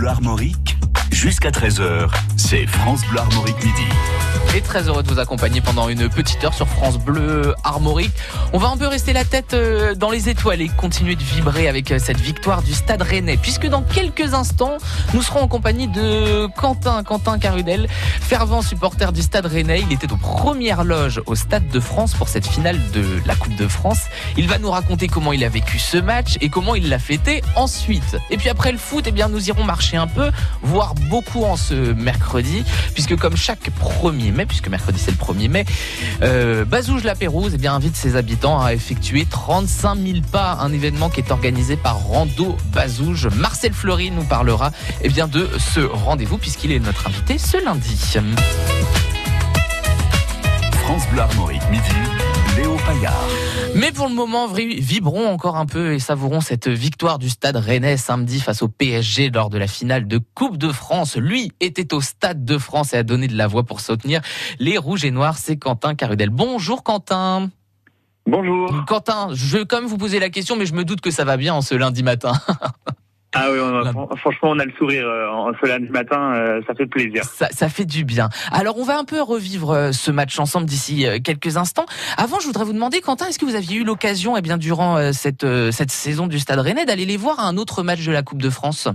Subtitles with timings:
[0.00, 0.69] Bleu Armorique,
[1.20, 3.84] jusqu'à 13h, c'est France Bleu Armorique Midi.
[4.56, 8.10] Et très heureux de vous accompagner pendant une petite heure sur France Bleu Armorique.
[8.52, 11.68] On va un peu rester la tête euh, dans les étoiles et continuer de vibrer
[11.68, 13.36] avec euh, cette victoire du Stade Rennais.
[13.36, 14.78] Puisque dans quelques instants,
[15.14, 17.86] nous serons en compagnie de Quentin, Quentin Carudel,
[18.20, 19.84] fervent supporter du Stade Rennais.
[19.88, 23.54] Il était aux premières loges au Stade de France pour cette finale de la Coupe
[23.54, 24.00] de France.
[24.36, 27.42] Il va nous raconter comment il a vécu ce match et comment il l'a fêté
[27.54, 28.16] ensuite.
[28.30, 30.32] Et puis après le foot, eh bien, nous irons marcher un peu,
[30.62, 35.48] voire beaucoup en ce mercredi, puisque comme chaque premier mai, puisque mercredi c'est le 1er
[35.48, 35.64] mai,
[36.22, 40.72] euh, Bazouge la Pérouse eh bien, invite ses habitants à effectuer 35 000 pas, un
[40.72, 43.26] événement qui est organisé par Rando Bazouge.
[43.34, 44.70] Marcel Fleury nous parlera
[45.02, 47.96] eh bien, de ce rendez-vous puisqu'il est notre invité ce lundi.
[50.72, 51.22] France Bleu
[51.70, 51.82] Midi,
[53.76, 57.96] Mais pour le moment, vibrons encore un peu et savourons cette victoire du stade rennais
[57.96, 61.16] samedi face au PSG lors de la finale de Coupe de France.
[61.16, 64.20] Lui était au stade de France et a donné de la voix pour soutenir
[64.58, 65.38] les Rouges et Noirs.
[65.38, 66.30] C'est Quentin Carudel.
[66.30, 67.50] Bonjour Quentin.
[68.26, 68.84] Bonjour.
[68.86, 71.24] Quentin, je vais quand même vous poser la question, mais je me doute que ça
[71.24, 72.32] va bien en ce lundi matin.
[73.32, 76.60] Ah oui, on a- franchement, on a le sourire euh, en ce lundi matin, euh,
[76.66, 77.22] ça fait plaisir.
[77.24, 78.28] Ça, ça fait du bien.
[78.50, 81.86] Alors, on va un peu revivre euh, ce match ensemble d'ici quelques instants.
[82.16, 85.12] Avant, je voudrais vous demander, Quentin, est-ce que vous aviez eu l'occasion, eh bien, durant
[85.12, 88.22] cette, cette saison du Stade Rennais, d'aller les voir à un autre match de la
[88.22, 88.88] Coupe de France?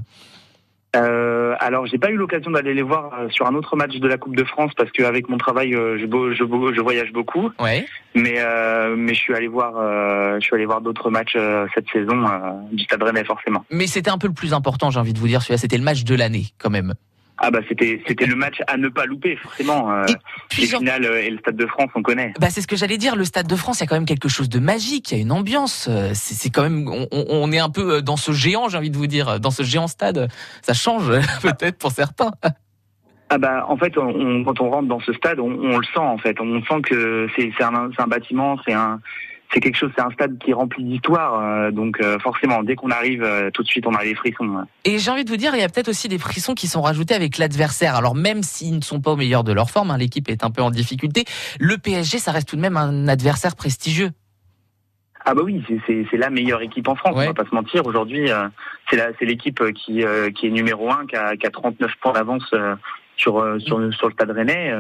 [0.95, 4.07] Euh, alors, j'ai pas eu l'occasion d'aller les voir euh, sur un autre match de
[4.07, 7.51] la Coupe de France parce qu'avec mon travail, euh, je, je, voyage beaucoup.
[7.59, 7.85] Ouais.
[8.13, 11.67] Mais euh, mais je suis allé voir, euh, je suis allé voir d'autres matchs euh,
[11.73, 12.25] cette saison
[12.71, 13.66] du Stade Rennais forcément.
[13.69, 15.41] Mais c'était un peu le plus important, j'ai envie de vous dire.
[15.41, 16.93] Celui-là, c'était le match de l'année, quand même.
[17.38, 19.91] Ah bah c'était c'était le match à ne pas louper forcément.
[19.91, 20.05] Euh,
[20.58, 22.33] les finales euh, et le Stade de France, on connaît.
[22.39, 23.16] bah, c'est ce que j'allais dire.
[23.16, 25.11] Le Stade de France, il y a quand même quelque chose de magique.
[25.11, 25.88] Il y a une ambiance.
[25.89, 29.08] Euh, C'est quand même, on, est un peu dans ce géant, j'ai envie de vous
[29.08, 30.30] dire, dans ce géant stade.
[30.61, 31.08] Ça change
[31.41, 32.31] peut-être pour certains.
[33.30, 35.83] Ah bah en fait, on, on- quand on rentre dans ce stade, on, on le
[35.94, 36.39] sent en fait.
[36.39, 39.02] On sent que c'est c'est un, c'est un bâtiment, c'est un
[39.53, 41.39] c'est quelque chose, c'est un stade qui est rempli d'histoire.
[41.39, 44.66] euh, donc euh, forcément, dès qu'on arrive, euh, tout de suite, on a les frissons.
[44.83, 46.81] Et j'ai envie de vous dire, il y a peut-être aussi des frissons qui sont
[46.81, 47.95] rajoutés avec l'adversaire.
[47.95, 50.51] Alors même s'ils ne sont pas au meilleur de leur forme, hein, l'équipe est un
[50.51, 51.23] peu en difficulté,
[51.59, 54.09] le PSG, ça reste tout de même un adversaire prestigieux.
[55.28, 57.16] Ah bah oui, c'est- la meilleure équipe en France.
[57.16, 57.23] Ouais.
[57.25, 57.85] On va pas se mentir.
[57.88, 58.47] Aujourd'hui, euh,
[58.91, 62.45] c'est l'équipe qui euh, qui est numéro un, qui a, qui a 39 points d'avance
[62.53, 62.75] euh,
[63.17, 64.72] sur sur sur le stade Rennais.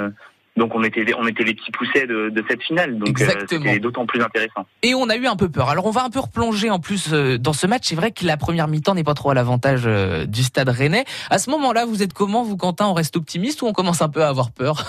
[0.55, 2.97] Donc on était on était les petits poussets de, de cette finale.
[2.97, 4.65] Donc euh, c'était d'autant plus intéressant.
[4.83, 5.69] Et on a eu un peu peur.
[5.69, 7.83] Alors on va un peu replonger en plus euh, dans ce match.
[7.85, 11.05] C'est vrai que la première mi-temps n'est pas trop à l'avantage euh, du stade rennais.
[11.29, 12.87] À ce moment-là, vous êtes comment, vous Quentin?
[12.87, 14.85] On reste optimiste ou on commence un peu à avoir peur?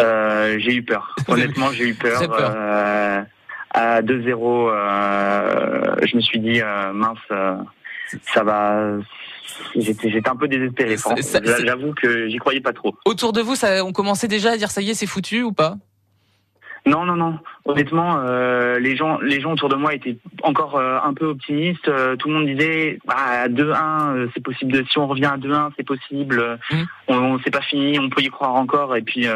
[0.00, 1.14] Euh, j'ai eu peur.
[1.28, 2.26] Honnêtement, j'ai eu peur.
[2.26, 2.54] Peur.
[2.56, 3.22] Euh,
[3.72, 7.56] à 2-0, euh, je me suis dit euh, mince, euh,
[8.22, 8.94] ça va.
[9.76, 10.96] J'étais j'étais un peu désespéré.
[11.64, 12.94] J'avoue que j'y croyais pas trop.
[13.04, 15.52] Autour de vous, ça, on commençait déjà à dire ça y est, c'est foutu ou
[15.52, 15.76] pas?
[16.86, 17.38] Non, non, non.
[17.66, 21.88] Honnêtement, euh, les gens, les gens autour de moi étaient encore euh, un peu optimistes.
[21.88, 24.72] Euh, tout le monde disait, bah, 2-1, euh, c'est possible.
[24.72, 26.58] De, si on revient à 2-1, c'est possible.
[26.70, 26.86] Mhm.
[27.08, 28.96] On, on c'est pas fini, on peut y croire encore.
[28.96, 29.26] Et puis,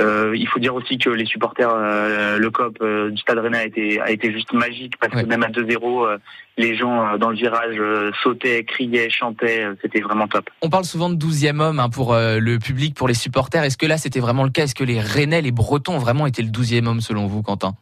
[0.00, 3.58] euh, il faut dire aussi que les supporters, euh, le COP euh, du Stade Rennais
[3.58, 5.22] a été, a été juste magique parce Ouais.
[5.22, 6.18] que même à 2-0, euh,
[6.58, 7.76] les gens dans le virage
[8.22, 9.66] sautaient, criaient, chantaient.
[9.82, 10.50] C'était vraiment top.
[10.62, 13.62] On parle souvent de 12e homme hein, pour le public, pour les supporters.
[13.64, 14.64] Est-ce que là, c'était vraiment le cas?
[14.64, 17.74] Est-ce que les Rennais, les Bretons, ont vraiment été le 12e homme selon vous, Quentin?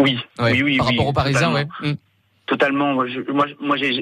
[0.00, 0.76] Oui, Ouais, oui, oui.
[0.78, 1.96] Par oui, rapport aux Parisiens, totalement.
[2.46, 2.94] Totalement.
[2.94, 3.06] Moi,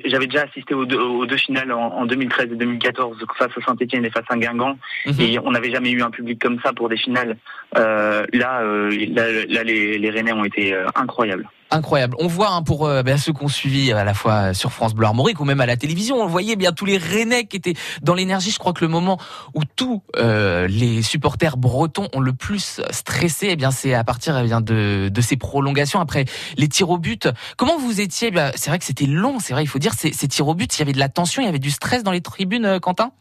[0.05, 3.61] j'avais déjà assisté aux deux, aux deux finales en, en 2013 et 2014 face à
[3.67, 4.79] Saint-Etienne et face à Guingamp.
[5.07, 5.21] Mhm.
[5.21, 7.37] Et on n'avait jamais eu un public comme ça pour des finales.
[7.77, 11.49] Euh, là, euh, là, là, les, les Rennais ont été euh, incroyables.
[11.73, 12.17] Incroyable.
[12.19, 15.07] On voit hein, pour euh, ben, ceux qu'on suivi à la fois sur France Bleu
[15.07, 18.15] Armorique ou même à la télévision, on voyait bien tous les Rennais qui étaient dans
[18.15, 18.51] l'énergie.
[18.51, 19.19] Je crois que le moment
[19.55, 24.37] où tous euh, les supporters bretons ont le plus stressé, eh bien c'est à partir
[24.37, 26.25] eh bien de, de ces prolongations après
[26.57, 27.29] les tirs au but.
[27.57, 30.13] Comment vous étiez Eh C'est vrai que c'était long, c'est vrai, il faut dire ces,
[30.13, 30.77] ces tirs au but.
[30.77, 32.81] Il y avait de la tension, il y avait du stress dans les tribunes, euh,
[32.81, 33.13] Quentin?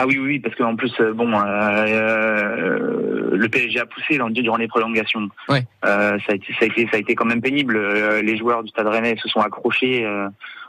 [0.00, 4.18] Ah oui, oui, oui, parce qu'en plus, euh, bon, euh, euh, le PSG a poussé
[4.30, 5.28] durant les prolongations.
[5.48, 5.64] Ouais.
[5.84, 7.76] Euh, ça, a été, ça, a été, ça a été quand même pénible.
[7.76, 10.28] Euh, les joueurs du Stade Rennais se sont accrochés, euh,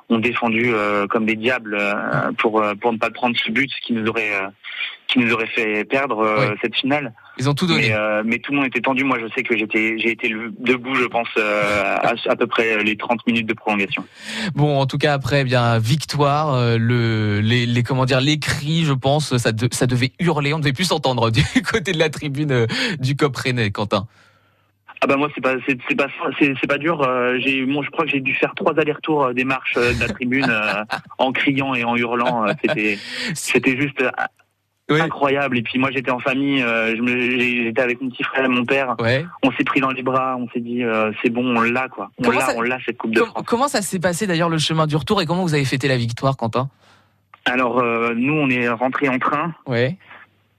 [0.10, 3.94] ont défendu euh, comme des diables euh, pour pour ne pas prendre ce but qui
[3.94, 4.48] nous aurait euh,
[5.08, 6.56] qui nous aurait fait perdre euh, Ouais.
[6.64, 7.14] cette finale.
[7.40, 7.90] Ils ont tout donné.
[7.90, 9.04] Mais, euh, mais tout le monde était tendu.
[9.04, 12.84] Moi, je sais que j'étais j'ai été debout, je pense, euh, à, à peu près
[12.84, 14.04] les 30 minutes de prolongation.
[14.56, 18.40] Bon, en tout cas, après, eh bien victoire, euh, le, les, les comment dire, les
[18.40, 20.54] cris, je pense, ça, de- ça devait hurler.
[20.54, 22.68] On ne devait plus s'entendre du côté de la tribune
[23.00, 24.06] du Cop Rennais, Quentin.
[25.02, 26.08] Ah bah moi c'est pas c'est c'est pas
[26.38, 27.02] c'est c'est pas dur.
[27.04, 30.10] Euh, j'ai moi je crois que j'ai dû faire trois allers-retours des marches de la
[30.10, 30.84] tribune euh,
[31.18, 32.46] en criant et en hurlant.
[32.62, 33.00] C'était
[33.34, 34.04] c'était juste
[34.90, 35.58] incroyable.
[35.58, 36.62] Et puis moi j'étais en famille.
[36.62, 38.96] euh, j'étais avec mon petit frère et mon père.
[39.00, 39.26] Ouais.
[39.44, 40.36] On s'est pris dans les bras.
[40.38, 42.10] On s'est dit euh, c'est bon on l'a quoi.
[42.26, 43.44] On l'a ça- on l'a cette coupe de Com- France.
[43.48, 45.98] comment ça s'est passé d'ailleurs le chemin du retour et comment vous avez fêté la
[45.98, 46.70] victoire, Quentin?
[47.46, 49.54] Alors euh, nous on est rentré en train.
[49.68, 49.98] Ouais.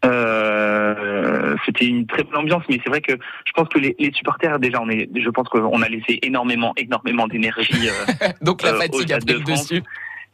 [0.05, 3.13] Euh, c'était une très bonne ambiance, mais c'est vrai que
[3.45, 6.73] je pense que les, les supporters déjà, on est, je pense qu'on a laissé énormément,
[6.77, 7.89] énormément d'énergie.
[7.89, 9.83] euh, Donc la Euh, fatigue a pris de dessus.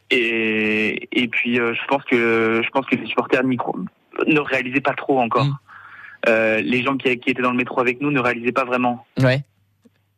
[0.09, 3.77] Et et puis euh, je pense que je pense que les supporters n'y cro-
[4.25, 5.45] ne réalisaient pas trop encore.
[5.45, 5.57] Mm.
[6.29, 9.05] Euh, les gens qui, qui étaient dans le métro avec nous ne réalisaient pas vraiment.
[9.21, 9.43] Ouais.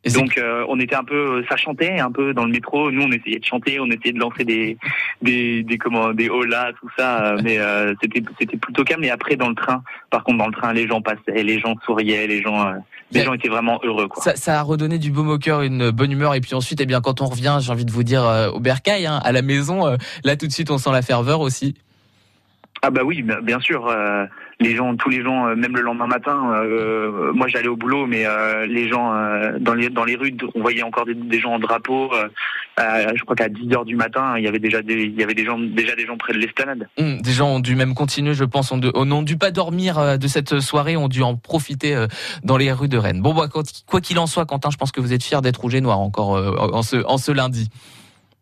[0.06, 2.90] Et Donc euh, on était un peu, ça chantait un peu dans le métro.
[2.90, 4.78] Nous on essayait de chanter, on essayait de lancer des
[5.22, 9.04] des des comment des hola tout ça, euh, mais euh, c'était c'était plutôt calme.
[9.04, 11.76] Et après dans le train, par contre dans le train les gens passaient, les gens
[11.86, 12.76] souriaient, les gens euh,
[13.12, 14.24] les gens étaient vraiment heureux quoi.
[14.24, 16.36] ça, ça a redonné du baume au cœur, une bonne humeur.
[16.36, 18.60] Et puis ensuite, eh bien, quand on revient, j'ai envie de vous dire euh, au
[18.60, 21.76] bercail, hein, à la maison, euh, là tout de suite, on sent la ferveur aussi.
[22.82, 23.94] Ah bah oui, bien bien sûr.
[24.62, 27.76] Euh, les gens, tous les gens, euh, même le lendemain matin, euh, moi j'allais au
[27.78, 31.14] boulot, mais euh, les gens euh, dans les dans les rues, on voyait encore des,
[31.16, 32.12] des gens en drapeau.
[32.14, 32.28] euh,
[32.80, 35.24] euh, je crois qu'à 10 heures du matin, il y avait déjà des il y
[35.24, 36.88] avait des gens déjà des gens près de l'esplanade.
[36.98, 40.18] Hum, des gens ont dû même continuer, je pense, de- oh, dû pas dormir euh,
[40.18, 42.08] de cette soirée, ont dû en profiter euh,
[42.44, 43.22] dans les rues de Rennes.
[43.22, 43.48] Bon, bah,
[43.86, 46.00] quoi qu'il en soit, Quentin, je pense que vous êtes fier d'être rouge et noir
[46.00, 47.70] encore euh, en, ce, en ce lundi.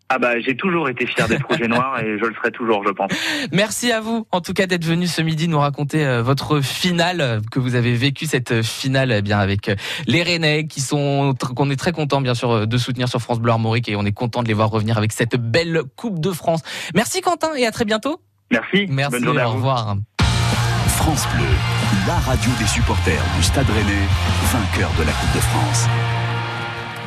[0.09, 2.81] Ah bah j'ai toujours été fier d'être rouge et noir et je le serai toujours,
[2.88, 3.12] je pense.
[3.51, 7.19] Merci à vous, en tout cas, d'être venu ce midi nous raconter euh, votre finale,
[7.19, 9.69] euh, que vous avez vécu cette euh, finale eh bien avec
[10.07, 13.51] les Rennais, qui sont qu'on est très content bien sûr de soutenir sur France Bleu
[13.51, 16.62] Armorique et on est content de les voir revenir avec cette belle Coupe de France.
[16.95, 18.21] Merci Quentin et à très bientôt.
[18.50, 18.86] Merci.
[18.89, 19.98] Merci, Bonne journée à au revoir.
[20.88, 21.45] France Bleu,
[22.07, 24.07] la radio des supporters du Stade Rennais,
[24.51, 25.88] vainqueur de la Coupe de France.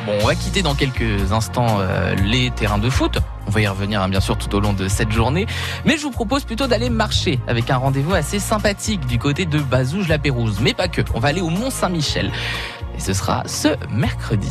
[0.05, 3.19] Bon, on va quitter dans quelques instants euh, les terrains de foot.
[3.45, 5.45] On va y revenir hein, bien sûr tout au long de cette journée.
[5.85, 9.59] Mais je vous propose plutôt d'aller marcher avec un rendez-vous assez sympathique du côté de
[9.59, 10.59] Bazouge-la-Pérouse.
[10.61, 11.01] Mais pas que.
[11.13, 12.31] On va aller au Mont-Saint-Michel.
[12.97, 14.49] Et ce sera ce mercredi.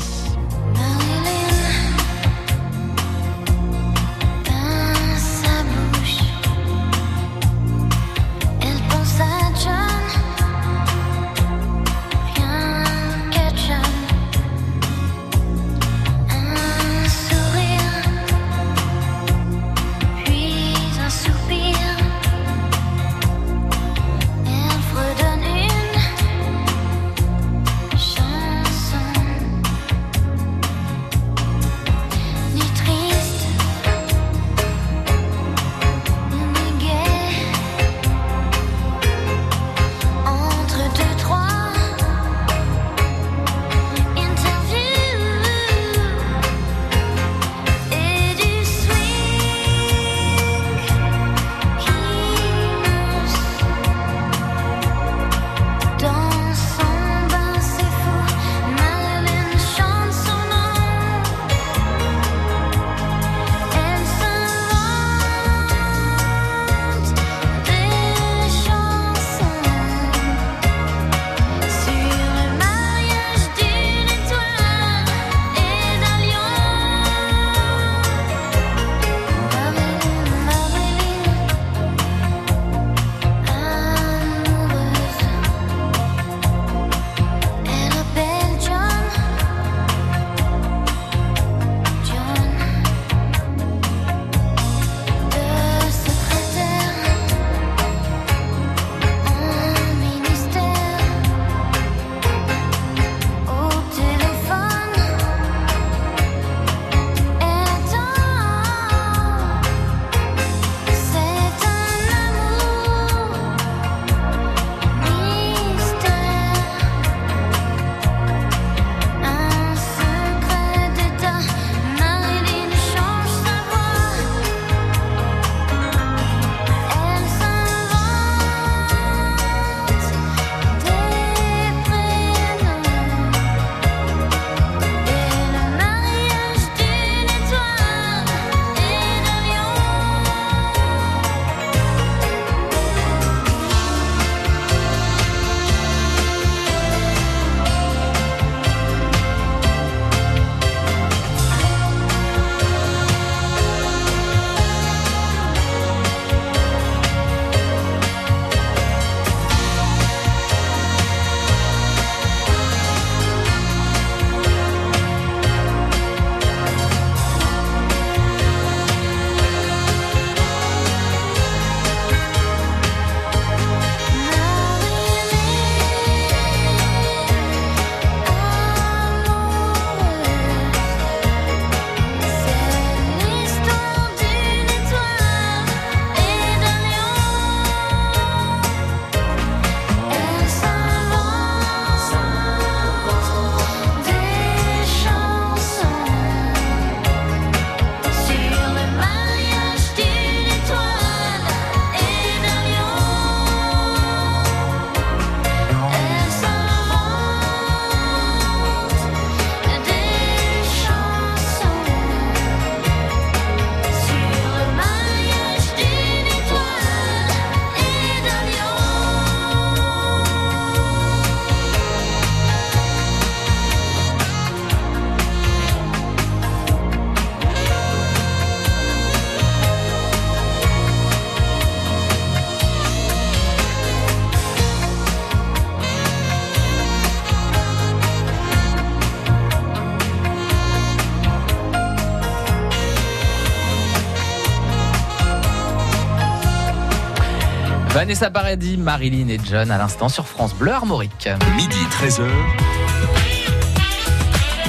[248.00, 251.28] Vanessa Paradis, Marilyn et John à l'instant sur France Bleu Armorique.
[251.54, 252.22] Midi 13h.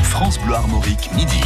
[0.03, 1.39] France Bleu Armorique, midi.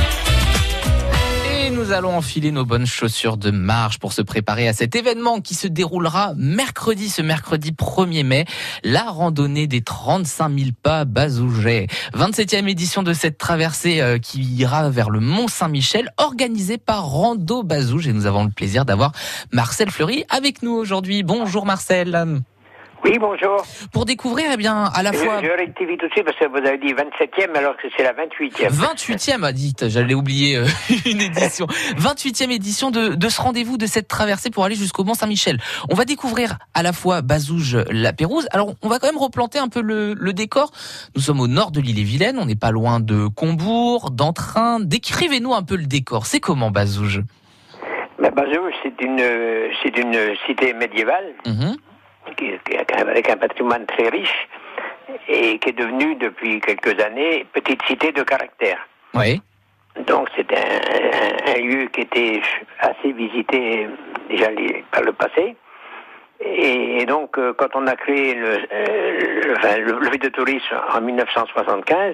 [1.66, 5.42] Et nous allons enfiler nos bonnes chaussures de marche pour se préparer à cet événement
[5.42, 8.46] qui se déroulera mercredi, ce mercredi 1er mai,
[8.84, 11.88] la randonnée des 35 000 pas Bazouget.
[12.14, 17.64] 27e édition de cette traversée euh, qui ira vers le Mont Saint-Michel, organisée par Rando
[17.64, 18.08] Bazouge.
[18.08, 19.12] Et nous avons le plaisir d'avoir
[19.52, 21.24] Marcel Fleury avec nous aujourd'hui.
[21.24, 22.44] Bonjour Marcel.
[23.06, 23.64] Oui, bonjour.
[23.94, 25.40] Pour découvrir, eh bien, à la Je, fois...
[25.44, 28.14] je rectifie tout de suite parce que vous avez dit 27e alors que c'est la
[28.14, 28.70] 28e.
[28.72, 30.66] 28e, a dit, j'allais oublier euh,
[31.06, 31.68] une édition.
[32.00, 35.60] 28e édition de, de ce rendez-vous, de cette traversée pour aller jusqu'au Mont Saint-Michel.
[35.92, 38.48] On va découvrir à la fois Bazouge, la Pérouse.
[38.52, 40.72] Alors, on va quand même replanter un peu le, le décor.
[41.16, 44.80] Nous sommes au nord de l'île et Vilaine, on n'est pas loin de Combourg, d'Entrain.
[44.80, 46.26] Décrivez-nous un peu le décor.
[46.26, 47.22] C'est comment Bazouge?
[48.20, 51.76] Mais Bazouge, c'est une, euh, c'est une cité médiévale Mhm.
[52.98, 54.48] Avec un patrimoine très riche
[55.28, 58.80] et qui est devenue depuis quelques années petite cité de caractère.
[59.14, 59.42] Oui.
[60.08, 62.42] Donc c'est un, un- un lieu qui était
[62.80, 63.88] assez visité
[64.30, 64.48] déjà
[64.92, 65.56] par le passé.
[66.42, 72.14] Et donc, euh, quand on a créé le, euh, le, le de tourisme en 1975,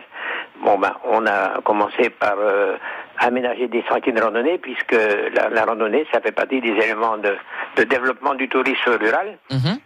[0.64, 2.76] bon ben, on a commencé par euh,
[3.18, 4.92] aménager des sentiers de randonnée, puisque
[5.36, 7.36] la, la randonnée, ça fait partie des éléments de,
[7.78, 9.40] de développement du tourisme rural.
[9.50, 9.80] Mhm.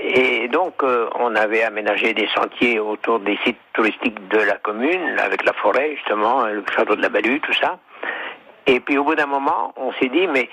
[0.00, 5.18] Et donc, euh, on avait aménagé des sentiers autour des sites touristiques de la commune,
[5.18, 7.78] avec la forêt, justement, le château de la Balue, tout ça.
[8.66, 10.48] Et puis, au bout d'un moment, on s'est dit, mais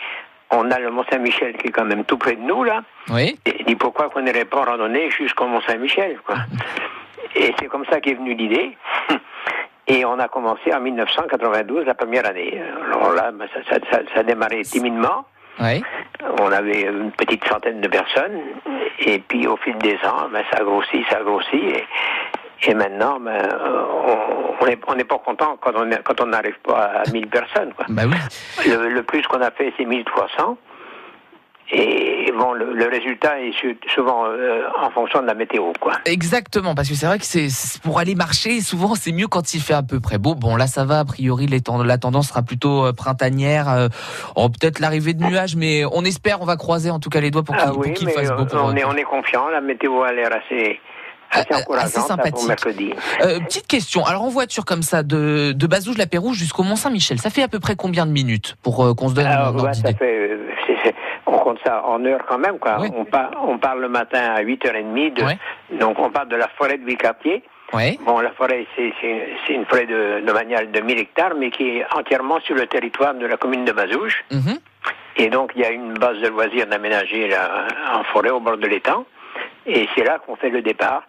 [0.51, 2.83] on a le Mont-Saint-Michel qui est quand même tout près de nous, là.
[3.09, 3.37] Oui.
[3.45, 6.37] Et dit, pourquoi qu'on n'irait pas en randonnée jusqu'au Mont-Saint-Michel, quoi?
[7.35, 8.77] Et c'est comme ça qu'est venue l'idée.
[9.87, 12.59] Et on a commencé en 1992, la première année.
[12.87, 15.25] Alors là, ben, ça, ça, ça, ça a démarré timidement.
[15.59, 15.83] Oui.
[16.39, 18.39] On avait une petite centaine de personnes,
[18.99, 21.85] et puis au fil des ans, ben, ça a grossi, ça a grossi, et,
[22.69, 23.47] et maintenant, ben,
[24.61, 27.73] on- n'est on pas content quand on quand on n'arrive pas à 1000 personnes.
[27.73, 27.85] Quoi.
[27.89, 28.15] Bah oui.
[28.69, 30.57] Le, le plus qu'on a fait, c'est 1300.
[31.71, 33.51] Et bon, le, le résultat est
[33.93, 35.93] souvent euh, en fonction de la météo, quoi.
[36.05, 37.47] Exactement, parce que c'est vrai que c'est
[37.81, 40.35] pour aller marcher, souvent c'est mieux quand il fait à peu près beau.
[40.35, 43.67] Bon, là ça va, a priori les la tendance sera plutôt euh, printanière.
[43.69, 43.87] euh,
[44.35, 47.31] oh, peut-être l'arrivée de nuages, mais on espère, on va croiser en tout cas les
[47.31, 48.41] doigts pour qu'il Ah oui, mais fasse beau.
[48.43, 50.79] euh, Pour, on, est, on est confiant, la météo a l'air assez,
[51.31, 52.65] assez Ah, encourageante assez sympathique.
[53.23, 56.75] Euh, petite question, alors en voiture comme ça, de, de Bazouge la Pérouse jusqu'au Mont
[56.75, 59.31] Saint-Michel, ça fait à peu près combien de minutes pour euh, qu'on se donne un
[59.31, 60.47] Alors, ordre ouais, ça fait, euh,
[61.25, 62.77] on compte ça en heures quand même, quoi.
[62.79, 62.89] Oui.
[62.95, 66.77] On, part, on part le matin à 8h30, de, donc on part de la forêt
[66.77, 67.43] de Vicartier.
[67.73, 67.97] Ouais.
[68.05, 71.85] Bon, la forêt, c'est une forêt de, de manière de 1000 hectares, mais qui est
[71.93, 74.23] entièrement sur le territoire de la commune de Bazouge.
[74.31, 74.59] Mhm.
[75.17, 78.57] Et donc, il y a une base de loisirs d'aménager là, en forêt au bord
[78.57, 79.05] de l'étang.
[79.65, 81.03] Et c'est là qu'on fait le départ.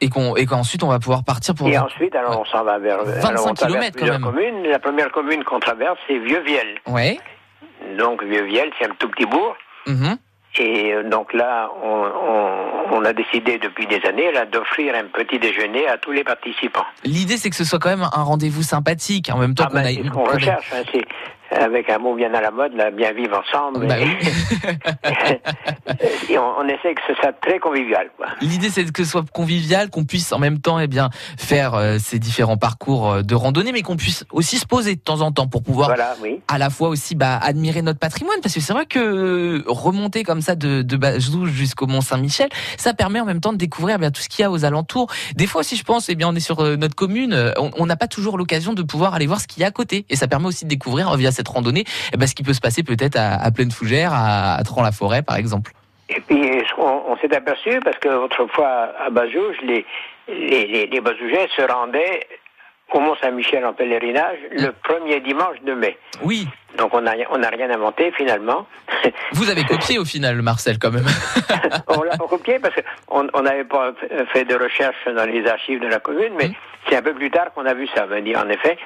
[0.00, 1.68] Et qu'ensuite on va pouvoir partir pour.
[1.68, 3.02] Et ensuite, alors, on s'en va vers...
[3.02, 4.20] 25 alors, on traverse kilomètres, quand même.
[4.20, 4.62] communes.
[4.64, 6.78] La première commune qu'on traverse, c'est Vieux-Viel.
[6.86, 7.18] Ouais.
[7.98, 9.56] Donc, Vieux-Viel, c'est un tout petit bourg.
[9.86, 10.16] Mhm.
[10.58, 15.04] Et euh, donc là, on, on, on a décidé depuis des années là d'offrir un
[15.04, 16.86] petit déjeuner à tous les participants.
[17.04, 19.74] L'idée c'est que ce soit quand même un rendez-vous sympathique, en même temps Ah qu'on
[19.74, 20.82] ben, a c'est ce qu'on a- recherche, hein,
[21.50, 23.86] avec un mot bien à la mode, là, bien vivre ensemble.
[23.86, 24.16] Bah oui.
[26.30, 28.10] et on, on essaie que ce soit très convivial.
[28.40, 31.98] L'idée c'est que ce soit convivial, qu'on puisse en même temps eh bien faire euh,
[31.98, 35.32] ces différents parcours euh, de randonnée, mais qu'on puisse aussi se poser de temps en
[35.32, 36.40] temps pour pouvoir Voilà, oui.
[36.48, 40.24] à la fois aussi bah, admirer notre patrimoine, parce que c'est vrai que euh, remonter
[40.24, 43.96] comme ça de, de Bazouge jusqu'au Mont Saint-Michel, ça permet en même temps de découvrir
[43.96, 45.08] eh bien tout ce qu'il y a aux alentours.
[45.34, 48.08] Des fois aussi je pense, eh bien on est sur notre commune, on n'a pas
[48.08, 50.46] toujours l'occasion de pouvoir aller voir ce qu'il y a à côté, et ça permet
[50.46, 53.34] aussi de découvrir via cette randonnée eh ben, ce qui peut se passer peut-être à,
[53.34, 55.72] à Pleine Fougère, à, à Tran-la-Forêt par exemple.
[56.08, 59.84] Et puis on, on s'est aperçu, parce que autrefois à Bazouge, les,
[60.28, 62.26] les, les, les Bazougais se rendaient
[62.92, 65.98] au Mont Saint-Michel en pèlerinage le premier dimanche de mai.
[66.22, 68.66] Oui, Donc on n'a on rien inventé finalement.
[69.32, 71.06] vous avez copié au final Marcel quand même.
[71.88, 72.74] on l'a pas copié parce
[73.06, 73.92] qu'on on n'avait pas
[74.32, 76.54] fait de recherche dans les archives de la commune, mais Mm.
[76.90, 78.06] c'est un peu plus tard qu'on a vu ça.
[78.22, 78.78] Dit en effet,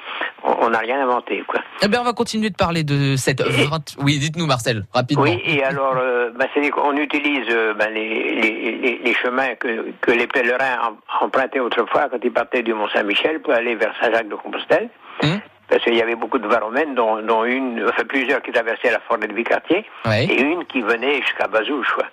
[0.43, 1.43] on n'a rien inventé.
[1.47, 1.59] Quoi.
[1.83, 3.41] Eh bien on va continuer de parler de cette...
[3.41, 5.23] vingt- Oui, dites-nous Marcel, rapidement.
[5.23, 9.53] Oui, et alors, euh, bah, c'est qu'on utilise euh, bah, les, les, les, les chemins
[9.55, 13.93] que, que les pèlerins em- empruntaient autrefois quand ils partaient du Mont-Saint-Michel pour aller vers
[14.01, 14.89] Saint-Jacques-de-Compostelle.
[15.23, 15.39] Hum.
[15.71, 18.99] Parce qu'il y avait beaucoup de varomènes, dont, dont une, enfin plusieurs qui traversaient la
[19.07, 20.25] forêt de Vicartier, Ouais.
[20.25, 21.87] et une qui venait jusqu'à Bazouge.
[21.95, 22.05] quoi.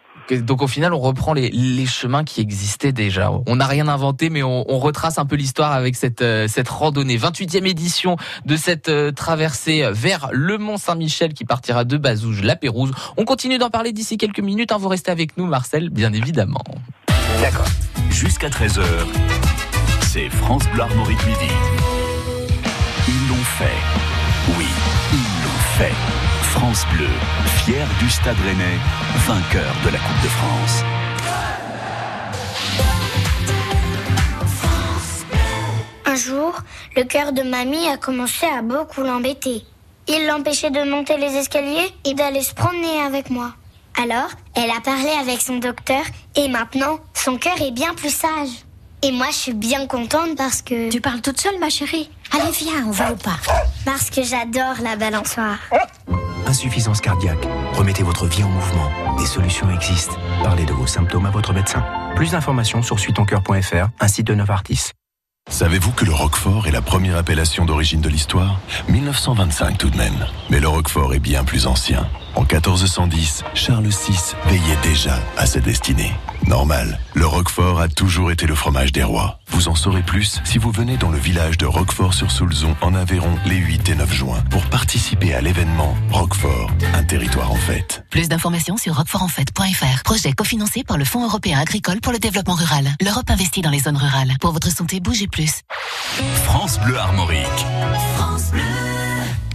[0.43, 3.31] Donc au final, on reprend les, les chemins qui existaient déjà.
[3.47, 6.69] On n'a rien inventé, mais on, on retrace un peu l'histoire avec cette, euh, cette
[6.69, 7.17] randonnée.
[7.19, 12.55] 28e édition de cette euh, traversée vers le Mont Saint-Michel qui partira de Bazouge, la
[12.57, 12.93] Pérouse.
[13.17, 14.71] On continue d'en parler d'ici quelques minutes.
[14.71, 14.77] hein.
[14.79, 16.63] Vous restez avec nous, Marcel, bien évidemment.
[17.41, 17.67] D'accord.
[18.11, 18.83] Jusqu'à 13h,
[20.03, 21.53] c'est France Bleu Armorique Midi.
[23.59, 23.65] Fait.
[24.57, 24.67] Oui,
[25.13, 25.93] ils l'ont fait.
[26.43, 27.09] France Bleu,
[27.65, 28.79] fier du Stade Rennais,
[29.27, 30.85] vainqueur de la Coupe de France.
[36.07, 36.55] Un jour,
[36.95, 39.65] le cœur de mamie a commencé à beaucoup l'embêter.
[40.07, 43.55] Il l'empêchait de monter les escaliers et d'aller se promener avec moi.
[44.01, 46.05] Alors, elle a parlé avec son docteur
[46.37, 48.51] et maintenant, son cœur est bien plus sage.
[49.03, 50.91] Et moi, je suis bien contente parce que...
[50.91, 53.49] Tu parles toute seule, ma chérie Allez, viens, on va au parc.
[53.85, 55.59] Parce que j'adore la balançoire.
[56.47, 57.47] Insuffisance cardiaque.
[57.75, 58.91] Remettez votre vie en mouvement.
[59.19, 60.17] Des solutions existent.
[60.43, 61.85] Parlez de vos symptômes à votre médecin.
[62.17, 64.91] Plus d'informations sur suitoncoeur.fr, un site de Novartis.
[65.51, 68.61] Savez-vous que le Roquefort est la première appellation d'origine de l'histoire?
[68.89, 70.27] 1925 tout de même.
[70.51, 72.07] Mais le Roquefort est bien plus ancien.
[72.35, 76.13] En 1410, Charles VI veillait déjà à sa destinée.
[76.47, 79.41] Normal, le Roquefort a toujours été le fromage des rois.
[79.49, 83.57] Vous en saurez plus si vous venez dans le village de Roquefort-sur-Soulzon en Aveyron les
[83.57, 88.05] 8 et 9 juin pour participer à l'événement Roquefort, un territoire en fête.
[88.11, 90.03] Plus d'informations sur roquefortenfait.fr.
[90.05, 92.89] Projet cofinancé par le Fonds européen agricole pour le développement rural.
[93.03, 94.35] L'Europe investit dans les zones rurales.
[94.41, 95.63] Pour votre santé, bougez plus.
[96.45, 97.47] France Bleu Armorique.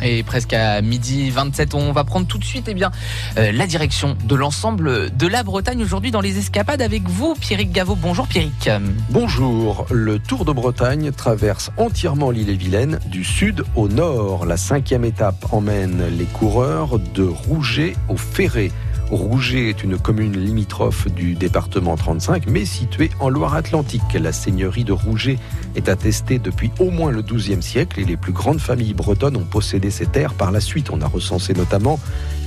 [0.02, 2.92] Et presque à midi 27, on va prendre tout de suite eh bien,
[3.38, 7.72] euh, la direction de l'ensemble de la Bretagne aujourd'hui dans les escapades avec vous, Pierrick
[7.72, 7.96] Gaveau.
[7.96, 8.70] Bonjour Pierrick.
[9.10, 14.46] Bonjour, le Tour de Bretagne traverse entièrement l'île et Vilaine du sud au nord.
[14.46, 18.72] La cinquième étape emmène les coureurs de Rouget au Ferré.
[19.14, 24.02] Rouget est une commune limitrophe du département 35, mais située en Loire-Atlantique.
[24.20, 25.38] La seigneurie de Rouget
[25.76, 29.46] est attestée depuis au moins le XIIe siècle et les plus grandes familles bretonnes ont
[29.46, 30.90] possédé ces terres par la suite.
[30.90, 32.00] On a recensé notamment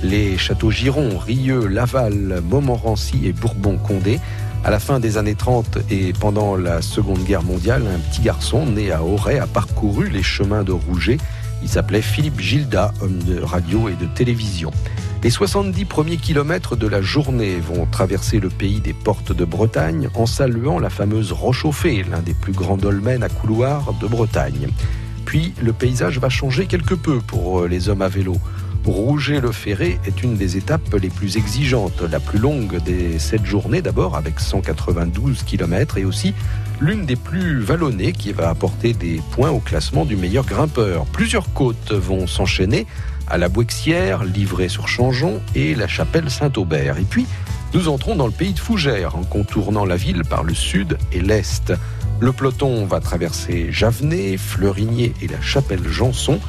[0.03, 4.19] les châteaux Giron, Rieux, Laval, Montmorency et Bourbon-Condé.
[4.65, 8.65] À la fin des années 30 et pendant la Seconde Guerre mondiale, un petit garçon
[8.65, 11.17] né à Auray a parcouru les chemins de Rouget.
[11.61, 14.71] Il s'appelait Philippe Gilda, homme de radio et de télévision.
[15.23, 20.09] Les 70 premiers kilomètres de la journée vont traverser le pays des portes de Bretagne
[20.13, 24.07] en saluant la fameuse Roche au Fée, l'un des plus grands dolmens à couloir de
[24.07, 24.69] Bretagne.
[25.25, 28.37] Puis le paysage va changer quelque peu pour euh, les hommes à vélo.
[28.85, 34.15] Rouget-le-Ferré est une des étapes les plus exigeantes, la plus longue des sept journées d'abord,
[34.15, 36.33] avec 192 km, et aussi
[36.79, 41.05] l'une des plus vallonnées qui va apporter des points au classement du meilleur grimpeur.
[41.05, 42.85] Plusieurs côtes vont s'enchaîner
[43.27, 46.97] à la Bouexière, Livré-sur-Changeon et la chapelle Saint-Aubert.
[46.97, 47.25] Et puis,
[47.73, 51.19] nous entrons dans le pays de Fougères en contournant la ville par le sud et
[51.19, 51.73] l'est.
[52.19, 56.39] Le peloton va traverser Javenay, Fleurigné et la chapelle Janson.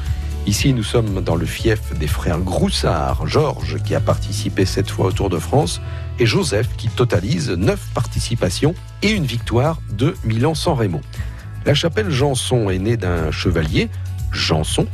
[0.47, 5.07] Ici, nous sommes dans le fief des frères Groussard, Georges qui a participé cette fois
[5.07, 5.81] au Tour de France
[6.19, 11.01] et Joseph qui totalise neuf participations et une victoire de Milan-San Remo.
[11.65, 13.89] La chapelle Janson est née d'un chevalier,
[14.31, 14.87] Janson,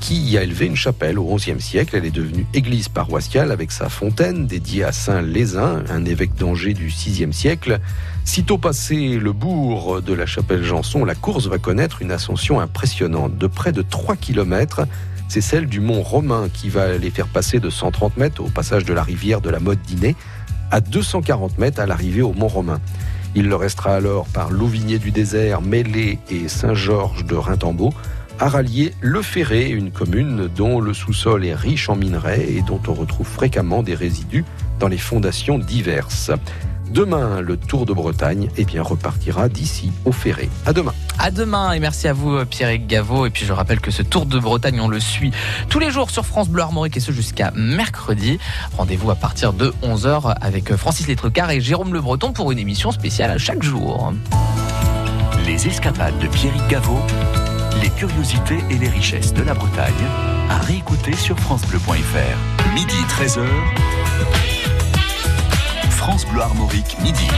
[0.00, 1.96] qui y a élevé une chapelle au XIe siècle.
[1.96, 6.74] Elle est devenue église paroissiale avec sa fontaine dédiée à Saint Lézin, un évêque d'Angers
[6.74, 7.78] du VIe siècle.
[8.24, 13.38] Sitôt passé le bourg de la chapelle Janson, la course va connaître une ascension impressionnante
[13.38, 14.86] de près de 3 km.
[15.28, 18.84] C'est celle du mont Romain qui va les faire passer de 130 mètres au passage
[18.84, 20.16] de la rivière de la Motte d'Iné
[20.72, 22.80] à 240 mètres à l'arrivée au mont Romain.
[23.34, 27.92] Il leur restera alors par Louvigné du désert, Mêlé et Saint-Georges de Rintambeau
[28.40, 32.80] à rallier Le Ferré, une commune dont le sous-sol est riche en minerais et dont
[32.88, 34.44] on retrouve fréquemment des résidus
[34.80, 36.32] dans les fondations diverses.
[36.92, 40.50] Demain, le Tour de Bretagne eh bien, repartira d'ici au Ferré.
[40.66, 40.92] À demain.
[41.18, 43.24] À demain et merci à vous Pierrick Gaveau.
[43.24, 45.32] Et puis je rappelle que ce Tour de Bretagne, on le suit
[45.70, 48.38] tous les jours sur France Bleu Armorique et ce jusqu'à mercredi.
[48.76, 52.90] Rendez-vous à partir de 11h avec Francis Letrecart et Jérôme Le Breton pour une émission
[52.90, 54.12] spéciale à chaque jour.
[55.46, 57.00] Les escapades de Pierrick Gaveau,
[57.80, 59.92] les curiosités et les richesses de la Bretagne,
[60.50, 62.74] à réécouter sur FranceBleu.fr.
[62.74, 64.51] Midi 13h.
[66.02, 67.28] France Bleu Armorique, midi.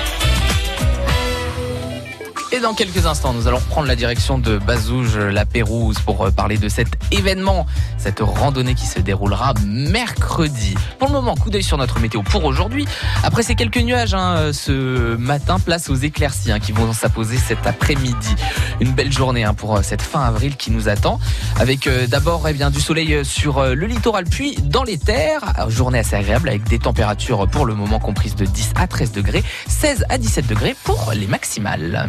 [2.55, 6.31] Et dans quelques instants, nous allons prendre la direction de Bazouge, la Pérouse, pour euh,
[6.31, 7.67] parler de cet événement,
[7.99, 10.77] cette randonnée qui se déroulera mercredi.
[11.01, 12.87] Pour le moment, coup d'œil sur notre météo pour aujourd'hui.
[13.25, 17.67] Après ces quelques nuages hein, ce matin, place aux éclaircies hein, qui vont s'apposer cet
[17.67, 18.37] après-midi.
[18.79, 21.19] Une belle journée hein, pour euh, cette fin avril qui nous attend,
[21.59, 25.43] avec euh, d'abord eh bien du soleil sur le littoral, puis dans les terres.
[25.67, 29.43] Journée assez agréable avec des températures pour le moment comprises de 10 à 13 degrés,
[29.67, 32.07] 16 à 17 degrés pour les maximales.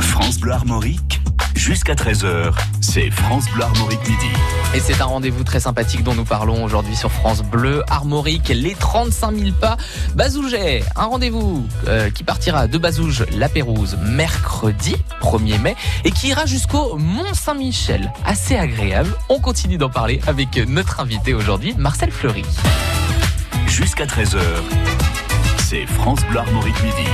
[0.00, 1.20] France Bleu Armorique,
[1.54, 4.28] jusqu'à 13h, c'est France Bleu Armorique midi.
[4.74, 8.74] Et c'est un rendez-vous très sympathique dont nous parlons aujourd'hui sur France Bleu Armorique, les
[8.74, 9.76] 35 000 pas
[10.14, 10.82] Bazouget.
[10.96, 16.46] Un rendez-vous euh, qui partira de Bazouge, la Pérouse, mercredi 1er mai et qui ira
[16.46, 18.12] jusqu'au Mont Saint-Michel.
[18.24, 19.14] Assez agréable.
[19.28, 22.44] On continue d'en parler avec notre invité aujourd'hui, Marcel Fleury.
[23.68, 24.38] Jusqu'à 13h,
[25.58, 27.08] c'est France Bleu Armorique midi.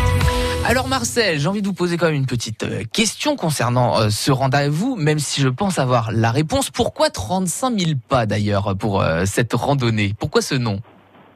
[0.70, 4.08] Alors Marcel, j'ai envie de vous poser quand même une petite euh, question concernant euh,
[4.08, 6.70] ce rendez-vous, même si je pense avoir la réponse.
[6.70, 10.12] Pourquoi 35 000 pas d'ailleurs pour euh, cette randonnée?
[10.16, 10.78] Pourquoi ce nom?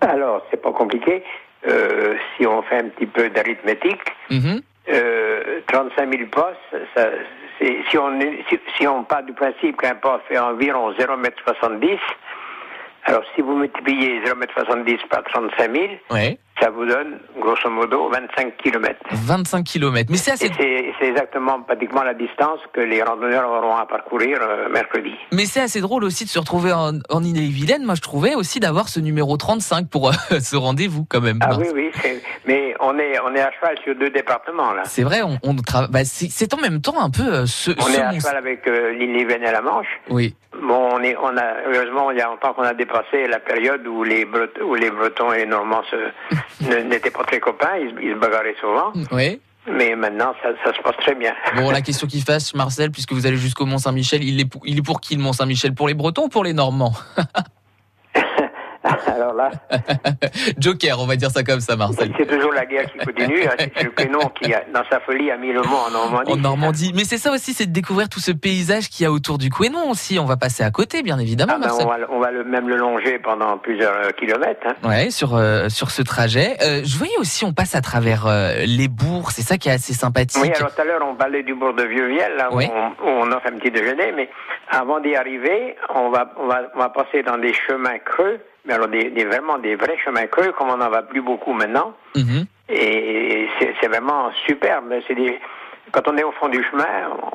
[0.02, 1.24] Alors, c'est pas compliqué.
[1.66, 6.52] si on fait un petit peu d'arithmétique, 35 000 pas,
[6.94, 7.08] ça,
[7.90, 11.98] si, on, si, si, on part du principe qu'un pas fait environ 0,70
[13.06, 18.56] alors si vous multipliez 0,70 par 35 000, ouais ça vous donne grosso modo 25
[18.58, 18.94] km.
[19.10, 20.50] 25 km, mais c'est assez.
[20.56, 25.12] C'est exactement pratiquement la distance que les randonneurs auront à parcourir euh, mercredi.
[25.32, 27.84] Mais c'est assez drôle aussi de se retrouver en, en Ille-et-Vilaine.
[27.84, 31.38] Moi, je trouvais aussi d'avoir ce numéro 35 pour euh, ce rendez-vous quand même.
[31.42, 31.90] Ah oui, oui,
[32.46, 34.82] mais on est on est à cheval sur deux départements là.
[34.84, 35.90] C'est vrai, on, on travaille.
[35.90, 37.72] Bah, c'est en même temps un peu euh, ce.
[37.72, 39.88] On est à cheval avec l'Ille-et-Vilaine et la Manche.
[40.08, 40.36] Oui.
[40.62, 43.84] Bon, on est, on a, heureusement, il y a longtemps qu'on a dépassé la période
[43.86, 45.82] où les, Bretons, où les Bretons et les Normands
[46.61, 48.92] n'étaient pas très copains, ils, ils se bagarraient souvent.
[49.12, 49.40] Oui.
[49.66, 51.35] Mais maintenant, ça, ça, se passe très bien.
[51.57, 54.78] Bon, la question qui fasse, Marcel, puisque vous allez jusqu'au Mont-Saint-Michel, il est, pour, il
[54.78, 55.74] est pour qui le Mont-Saint-Michel?
[55.74, 56.92] Pour les Bretons ou pour les Normands?
[59.06, 59.50] Alors là.
[60.58, 62.12] Joker, on va dire ça comme ça, Marcel.
[62.18, 63.44] C'est toujours la guerre qui continue.
[63.44, 63.66] Hein.
[63.76, 66.32] C'est le Quénon qui, dans sa folie, a mis le mot en Normandie.
[66.32, 66.92] En Normandie.
[66.94, 69.48] Mais c'est ça aussi, c'est de découvrir tout ce paysage qu'il y a autour du
[69.50, 70.18] Quénon aussi.
[70.18, 71.54] On va passer à côté, bien évidemment.
[71.56, 74.66] Ah ben on va, on va le, même le longer pendant plusieurs euh, kilomètres.
[74.66, 74.88] Hein.
[74.88, 76.56] Ouais, sur, euh, sur ce trajet.
[76.62, 79.30] Euh, je voyais aussi, on passe à travers euh, les bourgs.
[79.30, 80.42] C'est ça qui est assez sympathique.
[80.42, 82.68] Oui, alors tout à l'heure, on parlait du bourg de Vieux-Viel, là où, Oui.
[82.72, 84.12] on, où on offre un petit déjeuner.
[84.12, 84.28] Mais
[84.68, 88.40] avant d'y arriver, on va, on, va, on va passer dans des chemins creux.
[88.66, 91.53] Mais alors, des, des- vraiment des vrais chemins creux, comme on n'en va plus beaucoup
[91.53, 91.92] maintenant.
[92.16, 92.46] Mhm.
[92.70, 93.46] Et
[93.81, 94.92] c'est vraiment superbe.
[95.07, 95.38] C'est des...
[95.92, 96.87] Quand on est au fond du chemin,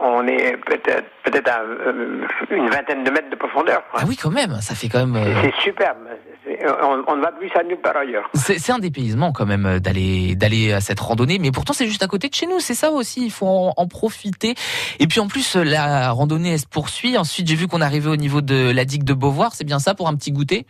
[0.01, 3.83] on est peut-être peut-être à euh, une vingtaine de mètres de profondeur.
[3.91, 4.01] quoi.
[4.03, 4.55] Ah oui, quand même.
[4.59, 5.15] Ça fait quand même.
[5.15, 5.97] euh, C'est superbe.
[6.43, 8.27] C'est- On, on ne va plus ça nulle part ailleurs.
[8.33, 12.01] C'est un dépaysement quand même euh, d'aller d'aller à cette randonnée, mais pourtant c'est juste
[12.03, 12.59] à côté de chez nous.
[12.59, 14.55] C'est ça aussi, il faut en, en profiter.
[14.99, 17.17] Et puis en plus euh, la randonnée elle se poursuit.
[17.17, 19.53] Ensuite j'ai vu qu'on arrivait au niveau de la digue de Beauvoir.
[19.53, 20.65] C'est bien ça pour un petit goûter?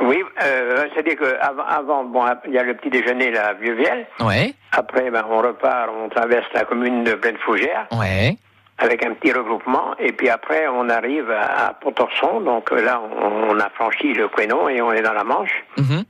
[0.00, 4.06] Oui, euh, c'est-à-dire qu'avant, avant, bon, il y a le petit déjeuner là, à Vieux-Viel.
[4.20, 8.36] Ouais, Après, ben, on repart, on traverse la commune de Plaine-Fougère ouais.
[8.78, 9.94] avec un petit regroupement.
[9.98, 12.40] Et puis après, on arrive à, à Pontorson.
[12.40, 15.64] Donc euh, là, on, on a franchi le Quénon et on est dans la Manche.
[15.78, 16.04] Mhm.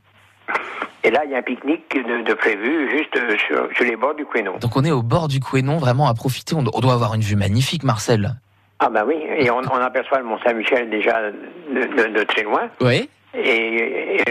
[1.03, 3.15] Et là, il y a un pique-nique de, de prévu juste
[3.47, 4.57] sur, sur les bords du Quénon.
[4.59, 6.55] Donc on est au bord du Quénon, vraiment à profiter.
[6.55, 8.31] On, do- on doit avoir une vue magnifique, Marcel.
[8.79, 12.69] Ah ben oui, et on, on aperçoit le Mont-Saint-Michel déjà de, de- de très loin.
[12.81, 13.09] Oui.
[13.37, 14.21] Et, et,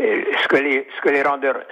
[0.00, 1.62] euh, ce que les ce que les randonneurs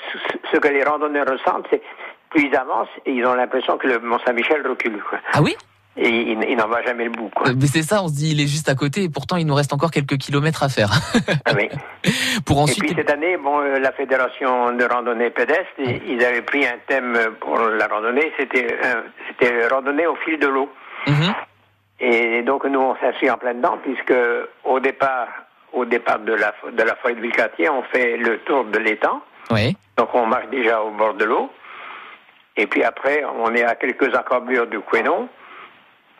[0.52, 1.82] ce- que les randonneurs ressentent, c'est
[2.30, 4.98] plus ils avancent et ils ont l'impression que le Mont Saint-Michel recule.
[5.08, 5.18] Quoi.
[5.32, 5.56] Ah oui?
[5.96, 7.28] Et il, il n'en va jamais le bout.
[7.28, 7.50] Quoi.
[7.50, 9.46] Euh, Mais c'est ça, on se dit il est juste à côté et pourtant il
[9.46, 10.90] nous reste encore quelques kilomètres à faire.
[11.44, 11.68] Ah oui.
[12.46, 12.80] pour Et ensuite.
[12.84, 16.78] puis cette année, bon, euh, la fédération de randonnée pédestre, ils ils avaient pris un
[16.88, 20.68] thème pour la randonnée, c'était euh, c'était randonnée au fil de l'eau.
[21.06, 21.34] Mhm.
[22.00, 24.14] Et donc nous on s'inscrit en plein dedans puisque
[24.64, 25.28] au départ
[25.74, 29.20] au départ de la de la forêt de Villecatier, on fait le tour de l'étang.
[29.50, 29.76] Oui.
[29.96, 31.50] Donc on marche déjà au bord de l'eau.
[32.56, 35.28] Et puis après, on est à quelques encablures du Quénon,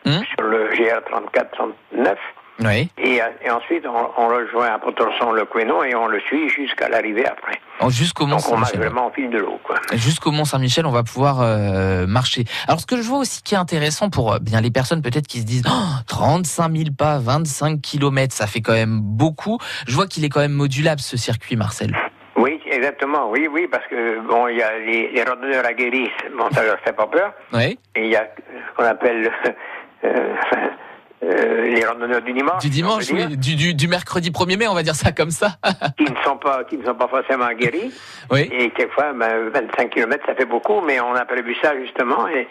[0.05, 0.21] Hmm.
[0.37, 2.15] sur le GR 34-39.
[2.63, 2.89] Oui.
[2.97, 6.47] Et, euh, et ensuite, on, on rejoint à Pontorson le Quénon et on le suit
[6.49, 7.59] jusqu'à l'arrivée après.
[7.81, 8.91] Oh, Jusqu'au Mont Donc on marche Saint-Michel.
[8.93, 9.59] vraiment au fil de l'eau.
[9.63, 9.75] quoi.
[9.93, 12.45] Jusqu'au Mont Saint-Michel, on va pouvoir euh, marcher.
[12.67, 15.27] Alors, ce que je vois aussi qui est intéressant pour euh, bien les personnes peut-être
[15.27, 19.57] qui se disent oh, 35 000 pas, 25 kilomètres, ça fait quand même beaucoup.
[19.87, 21.91] Je vois qu'il est quand même modulable ce circuit, Marcel.
[22.37, 23.29] Oui, exactement.
[23.29, 26.79] Oui, oui, parce que bon, il y a les, les randonneurs aguerris, bon, ça leur
[26.79, 27.33] fait pas peur.
[27.53, 27.77] Oui.
[27.95, 29.29] Et il y a ce qu'on appelle
[30.05, 30.35] euh,
[31.25, 32.61] euh, les randonneurs du dimanche.
[32.61, 35.57] Du dimanche, oui, du, du, du mercredi 1er mai, on va dire ça comme ça.
[35.97, 37.93] Qui ne sont pas, qui ne sont pas forcément aguerris.
[38.31, 38.49] oui.
[38.51, 42.27] Et quelquefois, ben, 25 km, ça fait beaucoup, mais on a prévu ça justement.
[42.27, 42.47] Et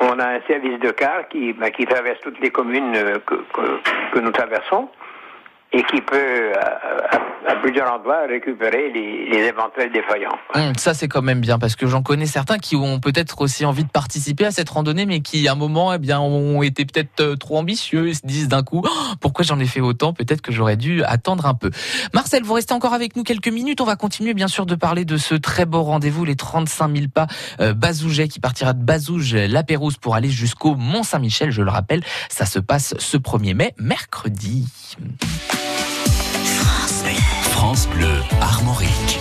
[0.00, 3.34] on a un service de car qui, ben, qui traverse toutes les communes euh, que,
[3.52, 3.80] que,
[4.12, 4.88] que nous traversons
[5.72, 10.36] et qui peut, à, à, à plusieurs endroits, récupérer les, les éventuels défaillants.
[10.54, 13.64] Hum, ça c'est quand même bien parce que j'en connais certains qui ont peut-être aussi
[13.64, 16.84] envie de participer à cette randonnée, mais qui à un moment, eh bien, ont été
[16.84, 20.12] peut-être euh, trop ambitieux et se disent d'un coup, Oh, pourquoi j'en ai fait autant?
[20.12, 21.70] Peut-être que j'aurais dû attendre un peu.
[22.14, 23.80] Marcel, vous restez encore avec nous quelques minutes.
[23.80, 27.08] On va continuer bien sûr de parler de ce très beau rendez-vous, les 35 000
[27.12, 27.26] pas
[27.60, 31.50] euh, Bazouget qui partira de Bazouge, la Pérouse pour aller jusqu'au Mont Saint-Michel.
[31.50, 34.66] Je le rappelle, ça se passe ce 1er mai, mercredi.
[37.68, 38.08] France Bleu
[38.40, 39.18] Armorique.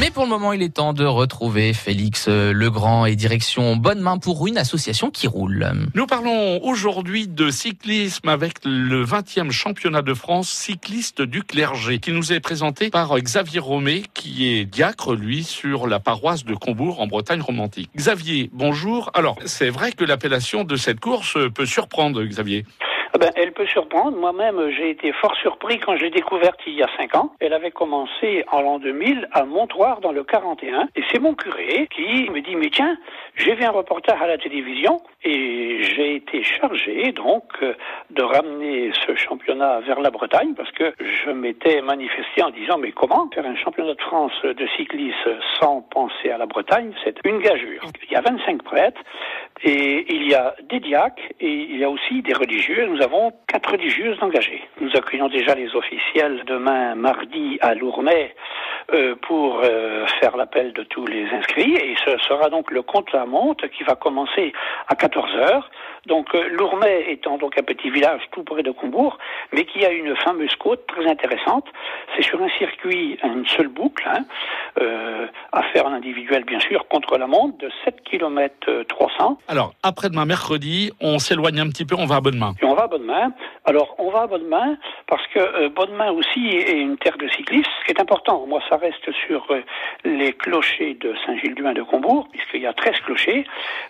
[0.00, 4.00] Mais pour le moment, il est temps de retrouver Félix euh, Legrand et direction Bonne
[4.00, 5.70] Main pour une association qui roule.
[5.94, 12.12] Nous parlons aujourd'hui de cyclisme avec le 20e championnat de France cycliste du clergé qui
[12.12, 17.00] nous est présenté par Xavier Romé qui est diacre lui sur la paroisse de Combourg
[17.00, 17.90] en Bretagne romantique.
[17.94, 19.10] Xavier, bonjour.
[19.12, 22.64] Alors, c'est vrai que l'appellation de cette course peut surprendre Xavier.
[23.16, 24.18] Ah ben, elle peut surprendre.
[24.18, 27.32] Moi-même, j'ai été fort surpris quand j'ai découvert il y a cinq ans.
[27.40, 30.90] Elle avait commencé en l'an 2000 à Montoire dans le 41.
[30.94, 32.98] Et c'est mon curé qui me dit, mais tiens,
[33.36, 37.74] j'ai vu un reportage à la télévision et j'ai été chargé donc euh,
[38.10, 42.92] de ramener ce championnat vers la Bretagne parce que je m'étais manifesté en disant, mais
[42.92, 46.92] comment faire un championnat de France de cyclisme sans penser à la Bretagne?
[47.04, 47.84] C'est une gageure.
[48.04, 49.00] Il y a 25 prêtres
[49.62, 52.86] et il y a des diacres et il y a aussi des religieux.
[52.86, 54.62] Nous avons quatre religieuses engagées.
[54.80, 58.34] Nous accueillons déjà les officiels demain mardi à Lourmet
[58.94, 63.14] euh, pour euh, faire l'appel de tous les inscrits et ce sera donc le compte
[63.14, 64.52] à monte qui va commencer
[64.88, 65.70] à 14 heures.
[66.06, 69.18] Donc euh, Lourmet étant donc un petit village tout près de Combourg,
[69.52, 71.66] mais qui a une fameuse côte très intéressante.
[72.14, 74.24] C'est sur un circuit, une seule boucle, hein,
[74.80, 79.38] euh, à faire en individuel bien sûr, contre la montre de 7 km 300.
[79.48, 82.54] Alors, après-demain, mercredi, on s'éloigne un petit peu, on va à Bonne-Main.
[82.62, 83.32] Et on va à Bonne-Main.
[83.64, 87.70] Alors, on va à Bonne-Main parce que euh, Bonne-Main aussi est une terre de cyclistes,
[87.80, 88.46] ce qui est important.
[88.46, 89.62] Moi, ça reste sur euh,
[90.04, 93.15] les clochers de Saint-Gilles-du-Bain de Combourg, puisqu'il y a 13 clochers,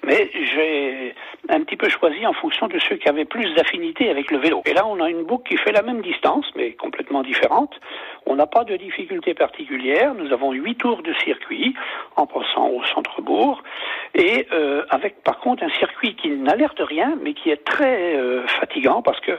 [0.04, 1.14] mais j'ai
[1.48, 4.62] un petit peu choisi en fonction de ceux qui avaient plus d'affinité avec le vélo.
[4.66, 7.74] Et là, on a une boucle qui fait la même distance, mais complètement différente.
[8.26, 10.14] On n'a pas de difficulté particulière.
[10.14, 11.74] Nous avons huit tours de circuit
[12.16, 13.62] en passant au centre-bourg
[14.14, 17.64] et euh, avec par contre un circuit qui n'a l'air de rien, mais qui est
[17.64, 19.38] très euh, fatigant parce que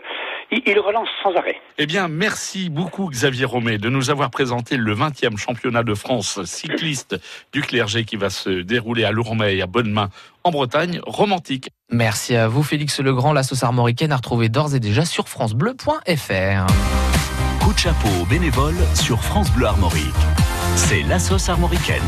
[0.51, 1.59] il, relance sans arrêt.
[1.77, 6.41] Eh bien, merci beaucoup Xavier Romé de nous avoir présenté le 20e championnat de France
[6.45, 7.19] cycliste
[7.51, 9.61] du clergé qui va se dérouler à Lourmet et
[10.43, 11.69] en Bretagne romantique.
[11.91, 16.65] Merci à vous Félix Legrand, la sauce armoricaine à retrouver d'ores et déjà sur francebleu.fr.
[17.59, 20.03] Coup de chapeau aux bénévoles sur France Bleu Armorique.
[20.75, 22.03] C'est la sauce armoricaine.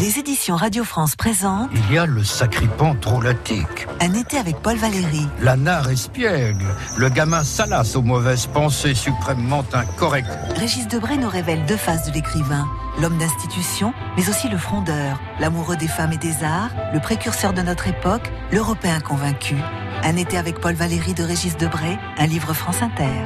[0.00, 3.86] Les éditions Radio France présentent Il y a le sacripant drôlatique.
[4.00, 5.26] Un été avec Paul Valéry.
[5.42, 6.64] La nare espiègle.
[6.96, 10.30] Le gamin salace aux mauvaises pensées suprêmement incorrectes.
[10.56, 12.66] Régis Debray nous révèle deux faces de l'écrivain.
[12.98, 17.60] L'homme d'institution, mais aussi le frondeur, l'amoureux des femmes et des arts, le précurseur de
[17.60, 19.56] notre époque, l'Européen convaincu.
[20.02, 23.22] Un été avec Paul Valéry de Régis Debray, un livre France Inter.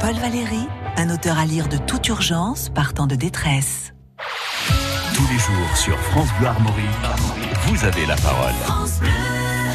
[0.00, 3.92] Paul Valéry, un auteur à lire de toute urgence, partant de détresse.
[5.14, 6.86] Tous les jours sur France Bleu Armorique,
[7.66, 8.54] vous avez la parole.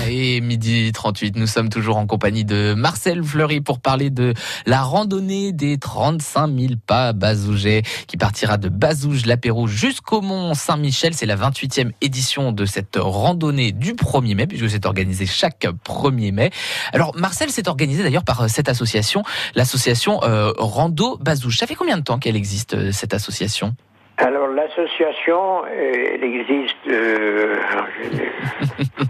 [0.10, 4.34] Et midi 38, nous sommes toujours en compagnie de Marcel Fleury pour parler de
[4.66, 11.14] la randonnée des 35 000 pas Bazouget qui partira de Bazouge-la-Pérouse jusqu'au Mont Saint-Michel.
[11.14, 16.32] C'est la 28e édition de cette randonnée du 1er mai puisque c'est organisé chaque 1er
[16.32, 16.50] mai.
[16.94, 19.24] Alors Marcel s'est organisé d'ailleurs par cette association,
[19.56, 21.58] l'association euh, Rando Bazouge.
[21.58, 23.76] Ça fait combien de temps qu'elle existe cette association?
[24.18, 27.56] Alors l'association, elle existe, euh,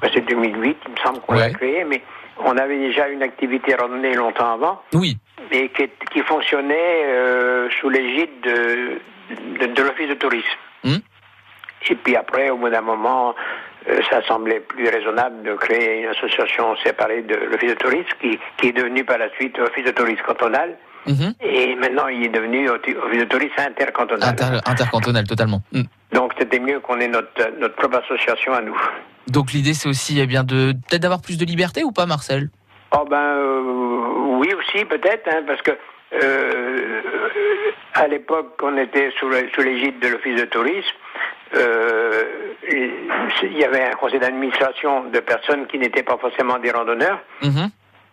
[0.13, 1.47] c'est 2008, il me semble qu'on ouais.
[1.47, 2.01] l'a créée, mais
[2.43, 4.81] on avait déjà une activité randonnée longtemps avant.
[4.93, 5.17] Oui.
[5.51, 8.99] Et qui, qui fonctionnait euh, sous l'égide de,
[9.59, 10.57] de, de l'office de tourisme.
[10.83, 10.95] Mmh.
[11.89, 13.33] Et puis après, au bout d'un moment,
[13.89, 18.37] euh, ça semblait plus raisonnable de créer une association séparée de l'office de tourisme, qui,
[18.57, 20.77] qui est devenu par la suite office de tourisme cantonal.
[21.07, 21.31] Mmh.
[21.41, 24.29] Et maintenant, il est devenu office de tourisme intercantonal.
[24.29, 25.61] Inter intercantonal, totalement.
[25.71, 25.83] Mmh.
[26.13, 28.77] Donc, c'était mieux qu'on ait notre, notre propre association à nous.
[29.27, 32.49] Donc, l'idée, c'est aussi eh bien de peut-être d'avoir plus de liberté ou pas, Marcel?
[32.91, 35.71] Oh ben, euh, oui aussi, peut-être, hein, parce que
[36.13, 37.01] euh,
[37.93, 40.95] à l'époque, on était sous l'égide de l'office de tourisme.
[41.55, 42.23] Euh,
[42.69, 47.19] il y avait un conseil d'administration de personnes qui n'étaient pas forcément des randonneurs.
[47.41, 47.65] Mmh.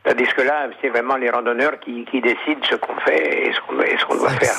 [0.04, 3.60] Tandis que là, c'est vraiment les randonneurs qui, qui décident ce qu'on fait et ce
[3.60, 3.74] qu'on
[4.06, 4.52] qu'on doit faire.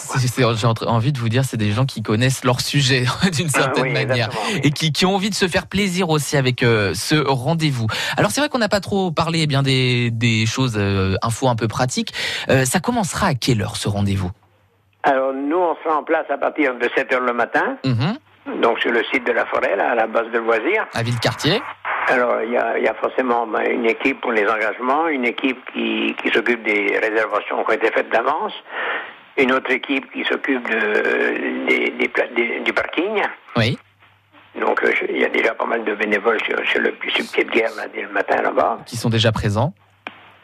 [0.56, 3.94] J'ai envie de vous dire, c'est des gens qui connaissent leur sujet d'une certaine oui,
[3.94, 4.62] manière oui.
[4.64, 7.86] et qui, qui ont envie de se faire plaisir aussi avec euh, ce rendez-vous.
[8.18, 11.48] Alors c'est vrai qu'on n'a pas trop parlé eh bien des, des choses euh, infos
[11.48, 12.14] un peu pratiques.
[12.50, 14.32] Euh, ça commencera à quelle heure ce rendez-vous?
[15.04, 18.18] Alors, nous, on sera en place à partir de 7 heures le matin, Mhm.
[18.62, 20.86] Donc sur le site de la forêt, là, à la base de loisirs.
[20.94, 21.62] À Villecartier
[22.08, 25.26] Alors, il y a, il y a forcément ben, une équipe pour les engagements, une
[25.26, 28.54] équipe qui, qui s'occupe des réservations qui ont été faites d'avance,
[29.38, 33.22] une autre équipe qui s'occupe de, des, des pla- des- du parking.
[33.58, 33.78] Oui.
[34.60, 37.44] Donc, euh, il y a déjà pas mal de bénévoles sur, sur le, sur pied
[37.44, 38.78] de guerre là, dès le matin là-bas.
[38.86, 39.74] Qui sont déjà présents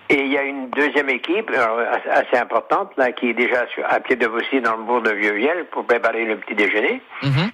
[0.09, 1.79] Et il y a une deuxième équipe alors,
[2.11, 5.11] assez- importante là, qui est déjà sur, à pied de Vaussy dans le bourg de
[5.11, 7.01] Vieux-Viel pour préparer le petit déjeuner.
[7.23, 7.51] Mhm.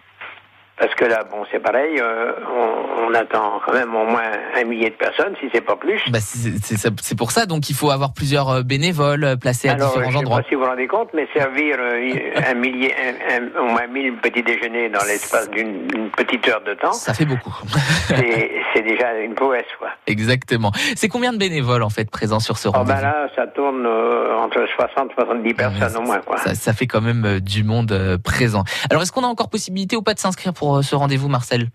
[0.79, 4.21] Parce que là, bon, c'est pareil, euh, on, on attend quand même au moins
[4.55, 5.99] un millier de personnes, si c'est pas plus.
[6.11, 9.87] Bah, c'est pour ça, donc il faut avoir plusieurs euh, bénévoles euh, placés à Alors,
[9.89, 10.37] différents je sais endroits.
[10.41, 12.11] pas si vous vous rendez compte, mais servir euh,
[12.47, 16.61] un millier, un, un- au moins 1000 petits déjeuners dans l'espace d'une une petite heure
[16.61, 17.53] de temps, Ça fait beaucoup.
[18.73, 19.89] c'est déjà une prouesse, quoi.
[20.05, 20.71] Exactement.
[20.95, 22.97] C'est combien de bénévoles en fait présents sur ce Oh, rendez-vous?
[22.99, 26.37] ben là, ça tourne euh, entre 60 et 70 personnes au moins, quoi.
[26.37, 28.63] ça, ça fait quand même du monde présent.
[28.91, 31.67] Alors est-ce qu'on a encore possibilité ou pas de s'inscrire pour euh, ce rendez-vous, Marcel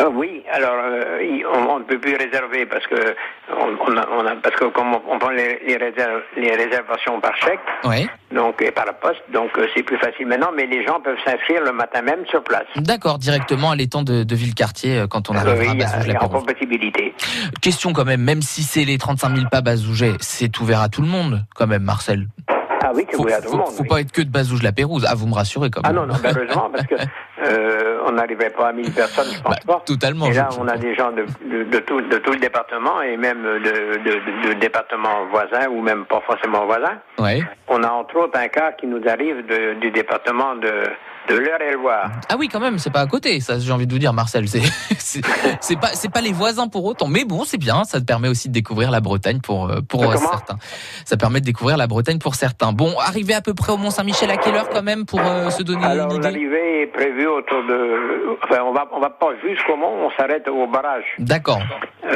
[0.00, 1.20] Euh, oui, alors euh,
[1.54, 3.14] on, ne peut plus réserver parce que
[3.48, 7.20] on, on a, on a- parce que comme on, prend les, les, réserv- les réservations
[7.20, 8.08] par chèque, Oui.
[8.32, 11.16] donc et par la poste, donc euh, c'est plus facile maintenant, mais les gens peuvent
[11.24, 12.66] s'inscrire le matin même sur place.
[12.74, 16.44] D'accord, directement à l'étang de, de Villecartier quand on oui, à il y a, encore
[16.44, 17.14] possibilité.
[17.62, 21.02] Question quand même, même si c'est les 35 000 pas Bazouget, c'est ouvert à tout
[21.02, 22.26] le monde quand même, Marcel.
[22.86, 23.72] Ah oui, c'est Faut, ouvert à tout faut- le monde.
[23.72, 23.88] faut oui.
[23.88, 25.06] pas être que de Bazouges la Pérouse.
[25.08, 26.02] Ah, vous me rassurez quand Ah même.
[26.02, 26.94] non, non, ben, heureusement, parce que
[27.46, 29.72] euh, on n'arriverait pas à 1000 personnes, je pense pas.
[29.72, 30.26] Bah, Totalement.
[30.26, 33.16] Et là, on a des gens de, de, de tout, de tout le département et
[33.16, 36.98] même de, de, départements voisins ou même pas forcément voisins.
[37.18, 37.42] Ouais.
[37.68, 39.44] On a entre autres un cas qui nous arrive
[39.80, 40.70] du département de,
[41.28, 42.10] de l'Eure-et-Loire.
[42.28, 44.46] Ah oui, quand même, c'est pas à côté, ça j'ai envie de vous dire, Marcel.
[44.98, 45.20] C'est
[45.60, 47.84] c'est pas c'est pas les voisins pour autant, mais bon, c'est bien.
[47.84, 50.30] Ça te permet aussi de découvrir la Bretagne pour euh, pour euh, Comment?
[50.30, 50.56] certains.
[51.04, 52.72] Ça permet de découvrir la Bretagne pour certains.
[52.72, 55.50] Bon, arrivé à peu près au Mont Saint-Michel à quelle heure quand même pour euh,
[55.50, 56.24] se donner Alors une idée?
[56.30, 58.36] l'arrivée est prévue autour de...
[58.44, 61.04] Enfin, on va, on va pas jusqu'au mont, on s'arrête au barrage.
[61.18, 61.60] D'accord.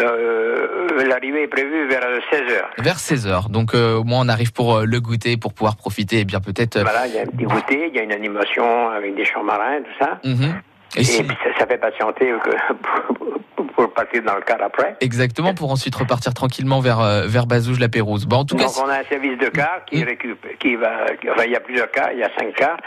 [0.03, 2.83] Euh, l'arrivée est prévue vers 16h.
[2.83, 3.51] Vers 16h.
[3.51, 6.41] Donc euh, au moins on arrive pour euh, le goûter, pour pouvoir profiter et bien
[6.41, 6.77] peut-être.
[6.77, 9.25] euh, Voilà, il y a un petit goûter, il y a une animation avec des
[9.25, 10.19] champs marins, tout ça.
[10.25, 10.61] mhm.
[10.97, 12.51] Et, Et si- puis ça, ça fait patienter que
[13.75, 14.97] pour, partir dans le car après.
[15.01, 18.25] Exactement pour ensuite repartir tranquillement vers euh, vers Bazouges la Pérouse.
[18.27, 21.05] Bon, en tout cas, Donc on a un service de car qui récupère, qui va,
[21.31, 22.79] enfin il y a plusieurs cars, il y a cinq cars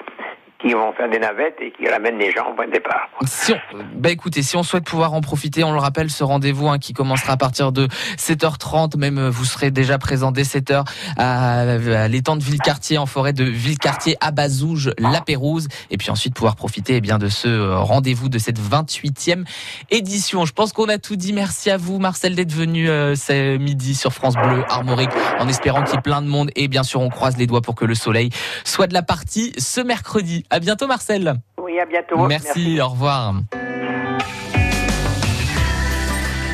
[0.62, 3.10] qui vont faire des navettes et qui ramènent les gens au point de départ.
[3.26, 3.58] Si on,
[3.96, 6.94] bah écoutez, si on souhaite pouvoir en profiter, on le rappelle, ce rendez-vous hein, qui
[6.94, 10.86] commencera à partir de 7h30, même euh, vous serez déjà présent dès 7h
[11.18, 16.12] à, à l'étang de Villecartier, en forêt de Villecartier à Bazouges, la Pérouse, et puis
[16.12, 19.46] ensuite pouvoir profiter eh bien de ce euh, rendez-vous de cette 28e
[19.90, 20.46] édition.
[20.46, 21.34] Je pense qu'on a tout dit.
[21.34, 25.84] Merci à vous, Marcel, d'être venu euh, ce midi sur France Bleu Armorique, en espérant
[25.84, 27.86] qu'il y ait plein de monde, et bien sûr, on croise les doigts pour que
[27.86, 28.30] le soleil
[28.64, 30.44] soit de la partie ce mercredi.
[30.52, 31.36] À bientôt, Marcel.
[31.62, 32.28] Oui, à bientôt.
[32.28, 33.36] Merci, au revoir.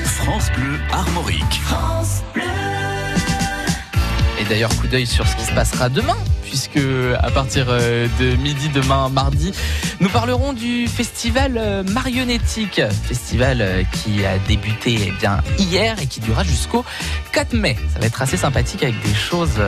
[0.05, 1.61] France Bleu Armorique.
[4.39, 6.15] Et d'ailleurs, coup d'œil sur ce qui se passera demain,
[6.47, 6.79] puisque
[7.19, 9.51] à partir euh, de midi demain, mardi,
[9.99, 16.07] nous parlerons du festival euh, marionnettique, festival euh, qui a débuté eh bien hier et
[16.07, 16.85] qui durera jusqu'au
[17.33, 17.75] 4 mai.
[17.93, 19.59] Ça va être assez sympathique avec des choses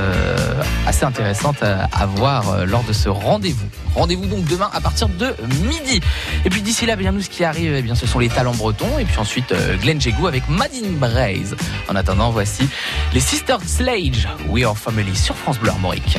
[0.88, 3.68] assez intéressantes à, voir lors de ce rendez-vous.
[3.96, 5.36] Rendez-vous donc demain à partir de
[5.68, 6.00] midi.
[6.46, 8.56] Et puis d'ici là, bien nous, ce qui arrive, eh bien, ce sont les talents
[8.56, 8.98] bretons.
[9.00, 11.56] Et puis ensuite, Glenn Jégou avec Madine Braise.
[11.90, 12.68] En attendant, voici
[13.14, 16.18] les Sisters Slage, We Are Family sur France Bleu Armorique.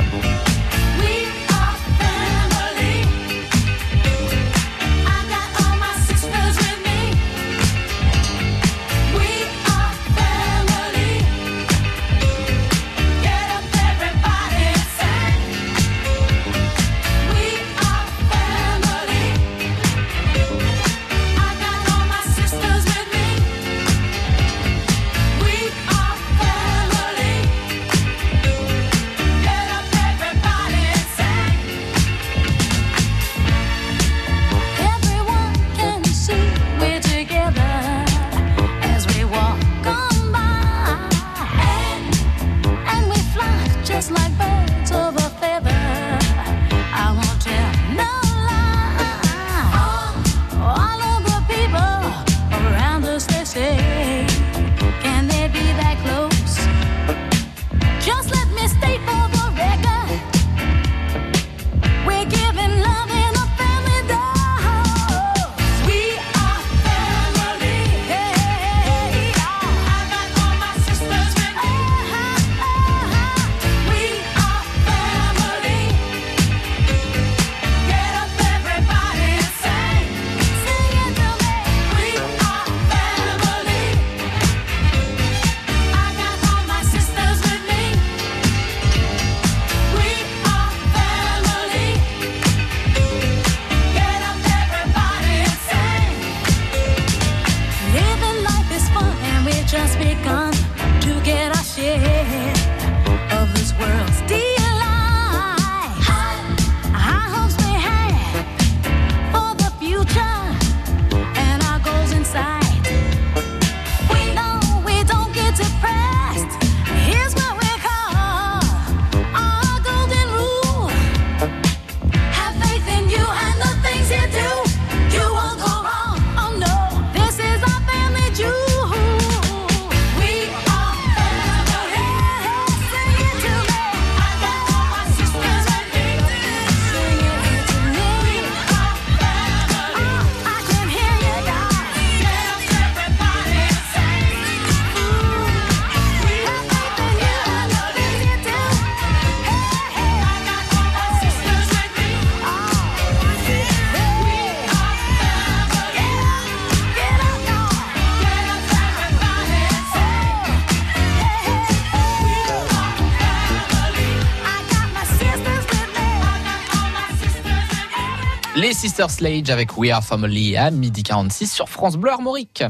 [168.81, 172.65] Les Sisters Slade avec We Are Family à midi 46 sur France Bleu Armorique.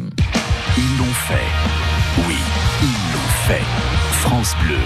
[0.76, 1.46] Ils l'ont fait.
[2.26, 2.34] Oui,
[2.82, 3.62] ils l'ont fait.
[4.14, 4.80] France Bleu,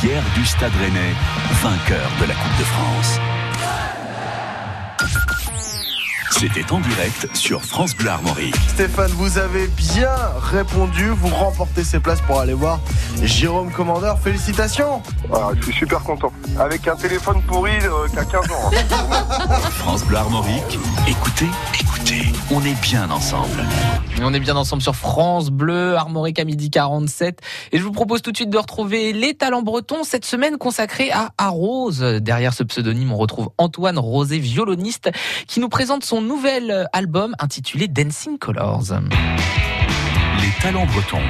[0.00, 1.14] fier du Stade Rennais,
[1.62, 3.18] vainqueur de la Coupe de France.
[6.38, 8.54] C'était en direct sur France Bleu Armorique.
[8.68, 10.14] Stéphane, vous avez bien
[10.52, 11.08] répondu.
[11.08, 12.78] Vous remportez ces places pour aller voir
[13.22, 14.18] Jérôme Commandeur.
[14.20, 15.02] Félicitations.
[15.32, 16.32] Ah, je suis super content.
[16.58, 18.70] Avec un téléphone pourri euh, qu'à 15 ans.
[18.70, 19.60] hein.
[19.78, 20.78] France Bleu Armorique,
[21.08, 21.48] écoutez,
[21.80, 23.64] écoutez, on est bien ensemble.
[24.22, 27.40] On est bien ensemble sur France Bleu, Armorique à midi 47.
[27.72, 31.10] Et je vous propose tout de suite de retrouver les talents bretons cette semaine consacrée
[31.12, 32.00] à Arose.
[32.00, 35.10] Derrière ce pseudonyme, on retrouve Antoine Rosé, violoniste,
[35.46, 38.84] qui nous présente son nouvel album intitulé Dancing Colors.
[40.40, 41.22] Les talents bretons.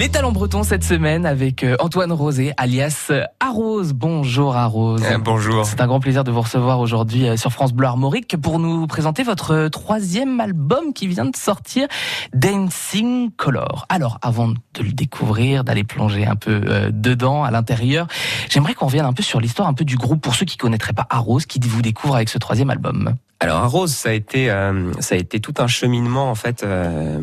[0.00, 3.92] Les talents bretons cette semaine avec euh, Antoine Rosé, alias euh, Arose.
[3.92, 5.02] Bonjour Arose.
[5.04, 5.66] Euh, bonjour.
[5.66, 8.86] C'est un grand plaisir de vous recevoir aujourd'hui euh, sur France Bleu Armorique pour nous
[8.86, 11.86] présenter votre troisième album qui vient de sortir,
[12.32, 13.84] Dancing Color.
[13.90, 18.06] Alors, avant de le découvrir, d'aller plonger un peu dedans, à l'intérieur,
[18.48, 20.94] j'aimerais qu'on revienne un peu sur l'histoire un peu du groupe pour ceux qui connaîtraient
[20.94, 23.16] pas Arose, qui vous découvre avec ce troisième album.
[23.40, 26.62] Alors à Rose, ça a été euh, ça a été tout un cheminement en fait
[26.62, 27.18] euh,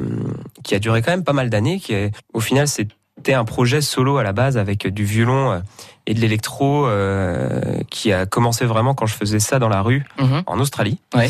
[0.64, 1.80] qui a duré quand même pas mal d'années.
[1.80, 5.60] Qui est, au final c'était un projet solo à la base avec du violon euh,
[6.08, 10.06] et de l'électro euh, qui a commencé vraiment quand je faisais ça dans la rue
[10.18, 11.00] en Australie.
[11.14, 11.30] Ouais.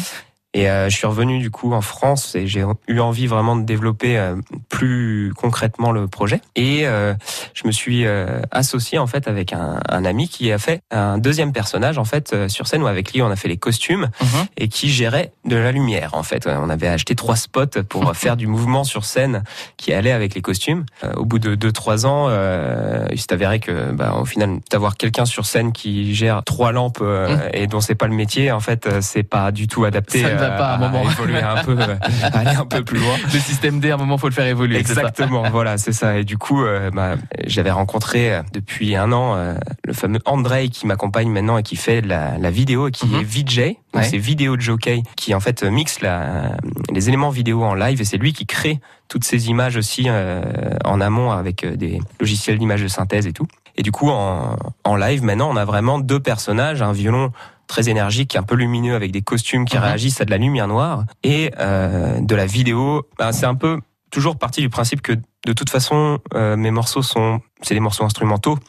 [0.57, 3.61] Et euh, je suis revenu du coup en France et j'ai eu envie vraiment de
[3.61, 4.35] développer euh,
[4.69, 6.41] plus concrètement le projet.
[6.55, 7.13] Et euh,
[7.53, 11.19] je me suis euh, associé en fait avec un, un ami qui a fait un
[11.19, 14.09] deuxième personnage en fait euh, sur scène où avec lui on a fait les costumes
[14.57, 16.47] et qui gérait de la lumière en fait.
[16.47, 19.43] On avait acheté trois spots pour faire du mouvement sur scène
[19.77, 20.85] qui allait avec les costumes.
[21.03, 24.57] Euh, au bout de deux trois ans, euh, il s'est avéré que bah, au final
[24.71, 28.51] d'avoir quelqu'un sur scène qui gère trois lampes euh, et dont c'est pas le métier
[28.51, 31.03] en fait euh, c'est pas du tout adapté Ça pas à un moment.
[31.03, 31.77] évoluer un peu,
[32.33, 33.15] aller un peu plus loin.
[33.33, 34.77] Le système D, à un moment, faut le faire évoluer.
[34.77, 36.17] Exactement, voilà, c'est ça.
[36.17, 40.69] Et du coup, euh, bah, j'avais rencontré euh, depuis un an euh, le fameux Andrei
[40.69, 43.57] qui m'accompagne maintenant et qui fait la, la vidéo et qui est VJ.
[43.57, 44.01] Donc Mhm.
[44.01, 44.09] Ouais.
[44.09, 46.51] c'est vidéo jockey qui en fait mixe la,
[46.93, 50.41] les éléments vidéo en live et c'est lui qui crée toutes ces images aussi euh,
[50.83, 53.47] en amont avec des logiciels d'image de synthèse et tout.
[53.77, 57.31] Et du coup, en, en live, maintenant, on a vraiment deux personnages, un violon
[57.67, 61.03] très énergique, un peu lumineux, avec des costumes qui réagissent à de la lumière noire,
[61.23, 63.07] et euh, de la vidéo.
[63.19, 65.13] Ben, c'est un peu toujours parti du principe que
[65.47, 68.59] de toute façon, euh, mes morceaux sont, c'est des morceaux instrumentaux,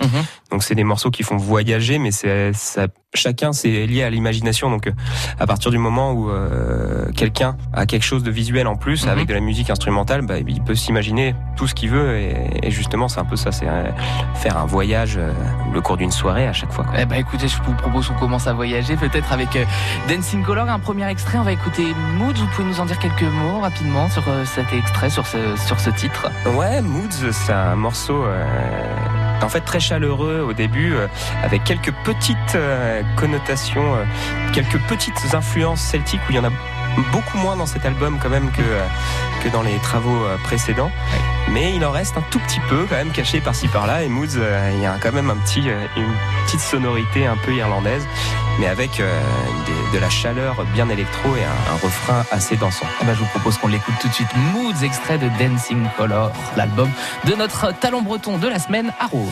[0.51, 4.71] donc c'est des morceaux qui font voyager, mais c'est, ça, chacun c'est lié à l'imagination.
[4.71, 4.93] Donc euh,
[5.41, 9.11] à partir du moment où euh, quelqu'un a quelque chose de visuel en plus Mhm.
[9.11, 12.71] avec de la musique instrumentale, bah, il peut s'imaginer tout ce qu'il veut, et, et
[12.71, 13.91] justement c'est un peu ça, c'est euh,
[14.35, 15.33] faire un voyage euh,
[15.75, 16.85] le cours d'une soirée à chaque fois.
[16.85, 16.95] quoi.
[16.99, 19.65] Eh ben écoutez, je vous propose qu'on commence à voyager peut-être avec euh,
[20.09, 21.39] Dancing Color, un premier extrait.
[21.39, 22.37] On va écouter Mood.
[22.39, 25.79] Vous pouvez nous en dire quelques mots rapidement sur euh, cet extrait, sur ce, sur
[25.81, 28.45] ce titre Ouais, Moods, c'est un morceau euh,
[29.43, 31.07] en fait très chaleureux au début, euh,
[31.43, 33.97] avec quelques petites euh, connotations,
[34.53, 36.51] quelques petites influences celtiques où il y en a
[37.13, 38.85] beaucoup moins dans cet album quand même que, euh,
[39.43, 40.91] que dans les travaux euh, précédents.
[41.51, 44.03] Mais il en reste un tout petit peu quand même caché par-ci par-là.
[44.03, 45.61] Et Moods, euh, il y a quand même un petit,
[45.97, 46.13] une
[46.47, 48.07] petite sonorité un peu irlandaise,
[48.59, 52.85] mais avec des- de la chaleur bien électro et un, un refrain assez dansant.
[53.01, 54.29] Eh ben, je vous propose qu'on l'écoute tout de suite.
[54.53, 56.91] Moods, extrait de Dancing Color, l'album
[57.25, 59.29] de notre talent breton de la semaine à Rose.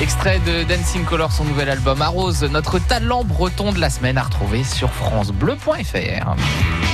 [0.00, 4.22] Extrait de Dancing Color, son nouvel album Arrose, notre talent breton de la semaine à
[4.22, 6.36] retrouver sur francebleu.fr.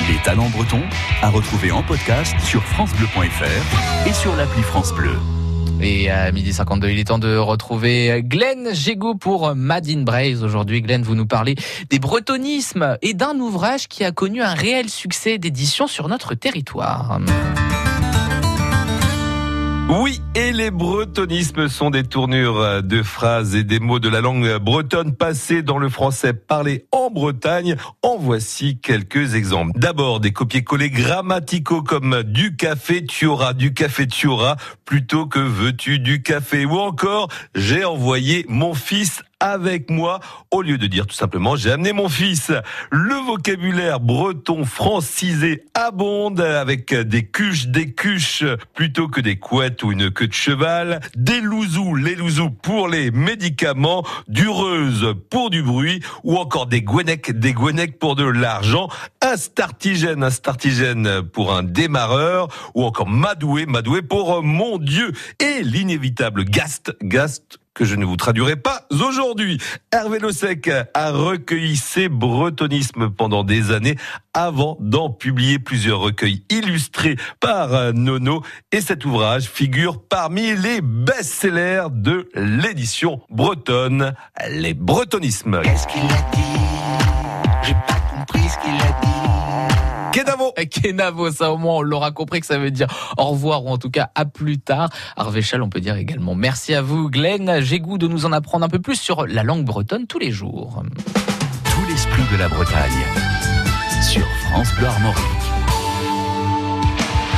[0.09, 0.83] Les talents bretons
[1.23, 5.17] à retrouver en podcast sur francebleu.fr et sur l'appli France Bleu.
[5.81, 10.43] Et à midi 52, il est temps de retrouver Glenn Gégou pour Madine Braise.
[10.43, 11.55] Aujourd'hui, Glenn, vous nous parlez
[11.91, 17.21] des bretonismes et d'un ouvrage qui a connu un réel succès d'édition sur notre territoire.
[19.89, 24.59] Oui, et les bretonismes sont des tournures de phrases et des mots de la langue
[24.59, 27.77] bretonne passés dans le français parlé en Bretagne.
[28.03, 29.79] En voici quelques exemples.
[29.79, 35.39] D'abord, des copier-coller grammaticaux comme du café tu auras, du café tu auras, plutôt que
[35.39, 36.67] veux-tu du café?
[36.67, 40.21] Ou encore, j'ai envoyé mon fils avec moi
[40.51, 42.53] au lieu de dire tout simplement j'ai amené mon fils.
[42.91, 49.93] Le vocabulaire breton francisé abonde avec des cuches, des cuches plutôt que des couettes ou
[49.93, 55.63] une queue de cheval, des louzous, les louzous pour les médicaments, du reuse pour du
[55.63, 58.89] bruit ou encore des gwenecs, des gwenecs pour de l'argent,
[59.23, 65.63] un startigène, un startigène pour un démarreur ou encore madoué, madoué pour mon dieu et
[65.63, 69.59] l'inévitable gast, gast que je ne vous traduirai pas aujourd'hui.
[69.93, 73.97] Hervé Lossec a recueilli ses bretonismes pendant des années
[74.33, 81.89] avant d'en publier plusieurs recueils illustrés par Nono et cet ouvrage figure parmi les best-sellers
[81.91, 84.15] de l'édition bretonne,
[84.51, 85.61] les bretonismes.
[90.27, 90.53] Kenavo.
[90.71, 93.79] Kenavo, ça au moins on l'aura compris que ça veut dire au revoir ou en
[93.79, 94.91] tout cas à plus tard.
[95.17, 97.61] Arvéchal, on peut dire également merci à vous Glenn.
[97.61, 100.33] J'ai goût de nous en apprendre un peu plus sur la langue bretonne tous les
[100.33, 100.83] jours.
[101.05, 103.07] Tout l'esprit de la Bretagne
[104.03, 105.25] sur France Bleu Armorique.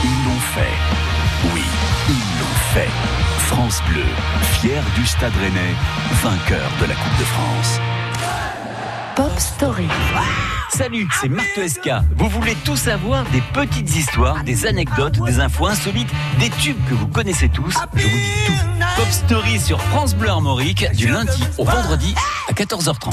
[0.04, 1.54] Ils l'ont fait.
[1.54, 1.62] Oui,
[2.08, 2.90] ils l'ont fait.
[3.46, 4.04] France Bleu,
[4.60, 5.74] fier du Stade Rennais,
[6.22, 7.80] vainqueur de la Coupe de France.
[9.18, 9.88] Pop Story.
[10.70, 11.90] Salut, c'est Marthe SK.
[12.14, 16.08] Vous voulez tout savoir des petites histoires, des anecdotes, des infos insolites,
[16.38, 18.52] des tubes que vous connaissez tous Je vous dis tout.
[18.94, 22.14] Pop Story sur France Bleu Armorique du lundi au vendredi
[22.48, 23.12] à 14h30.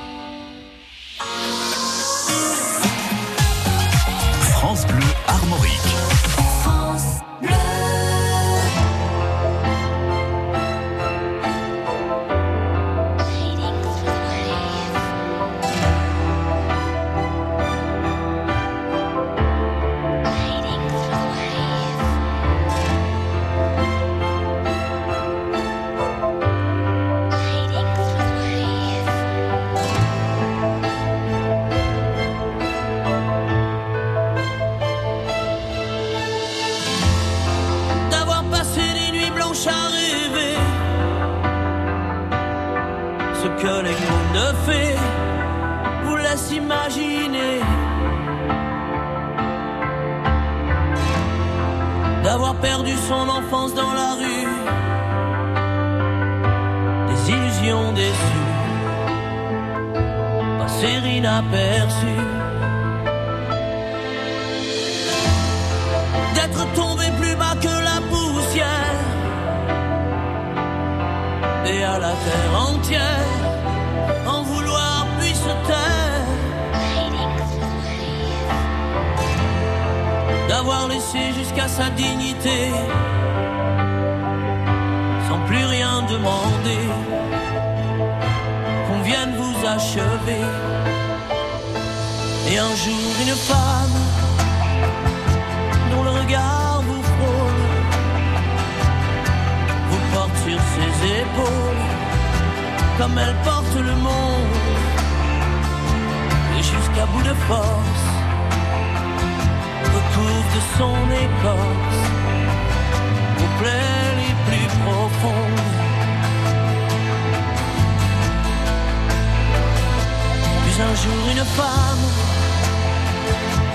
[120.91, 122.05] Un jour une femme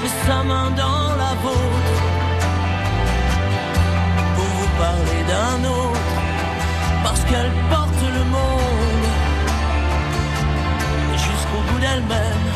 [0.02, 1.94] met sa main dans la vôtre
[4.34, 6.10] pour vous parler d'un autre
[7.02, 9.08] parce qu'elle porte le monde
[11.26, 12.48] jusqu'au bout d'elle-même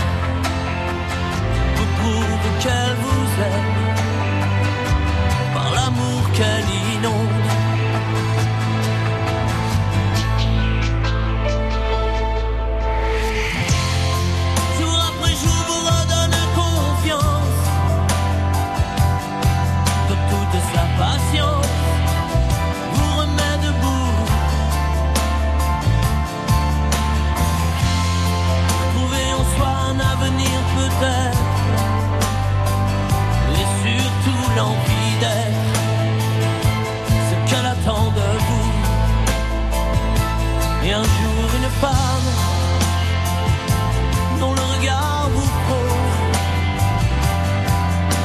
[1.76, 3.78] vous prouve qu'elle vous aime.
[5.54, 6.79] Par l'amour qu'elle y
[33.60, 35.80] et surtout l'envie d'être
[37.28, 38.72] ce qu'elle attend de vous.
[40.84, 42.30] Et un jour une femme
[44.40, 46.38] dont le regard vous pose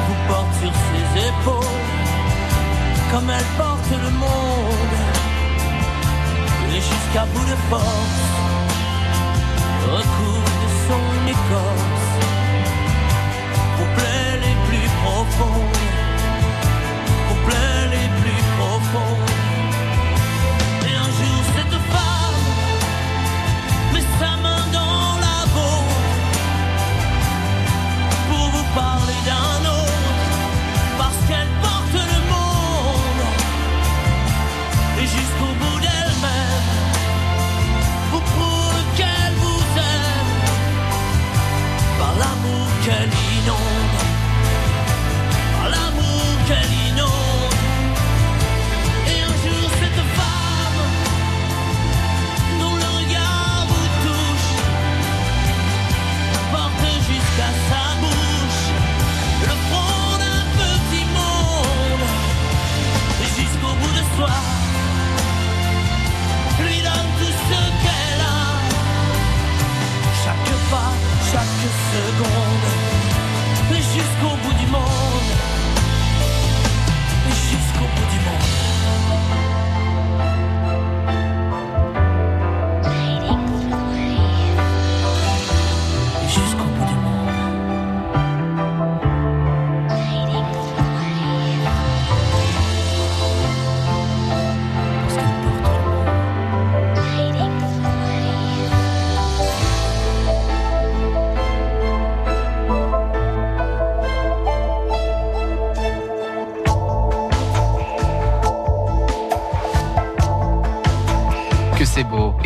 [0.08, 1.82] vous porte sur ses épaules
[3.12, 4.96] comme elle porte le monde
[6.72, 8.36] et jusqu'à bout de force
[9.94, 11.95] recouvre son écorce.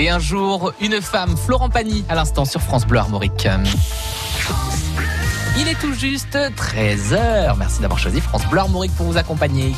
[0.10, 3.48] un jour, une femme, Florent Pagny, à l'instant sur France Bleu Armorique.
[5.58, 7.56] Il est tout juste 13h.
[7.58, 9.74] Merci d'avoir choisi France Bleu Armorique pour vous accompagner.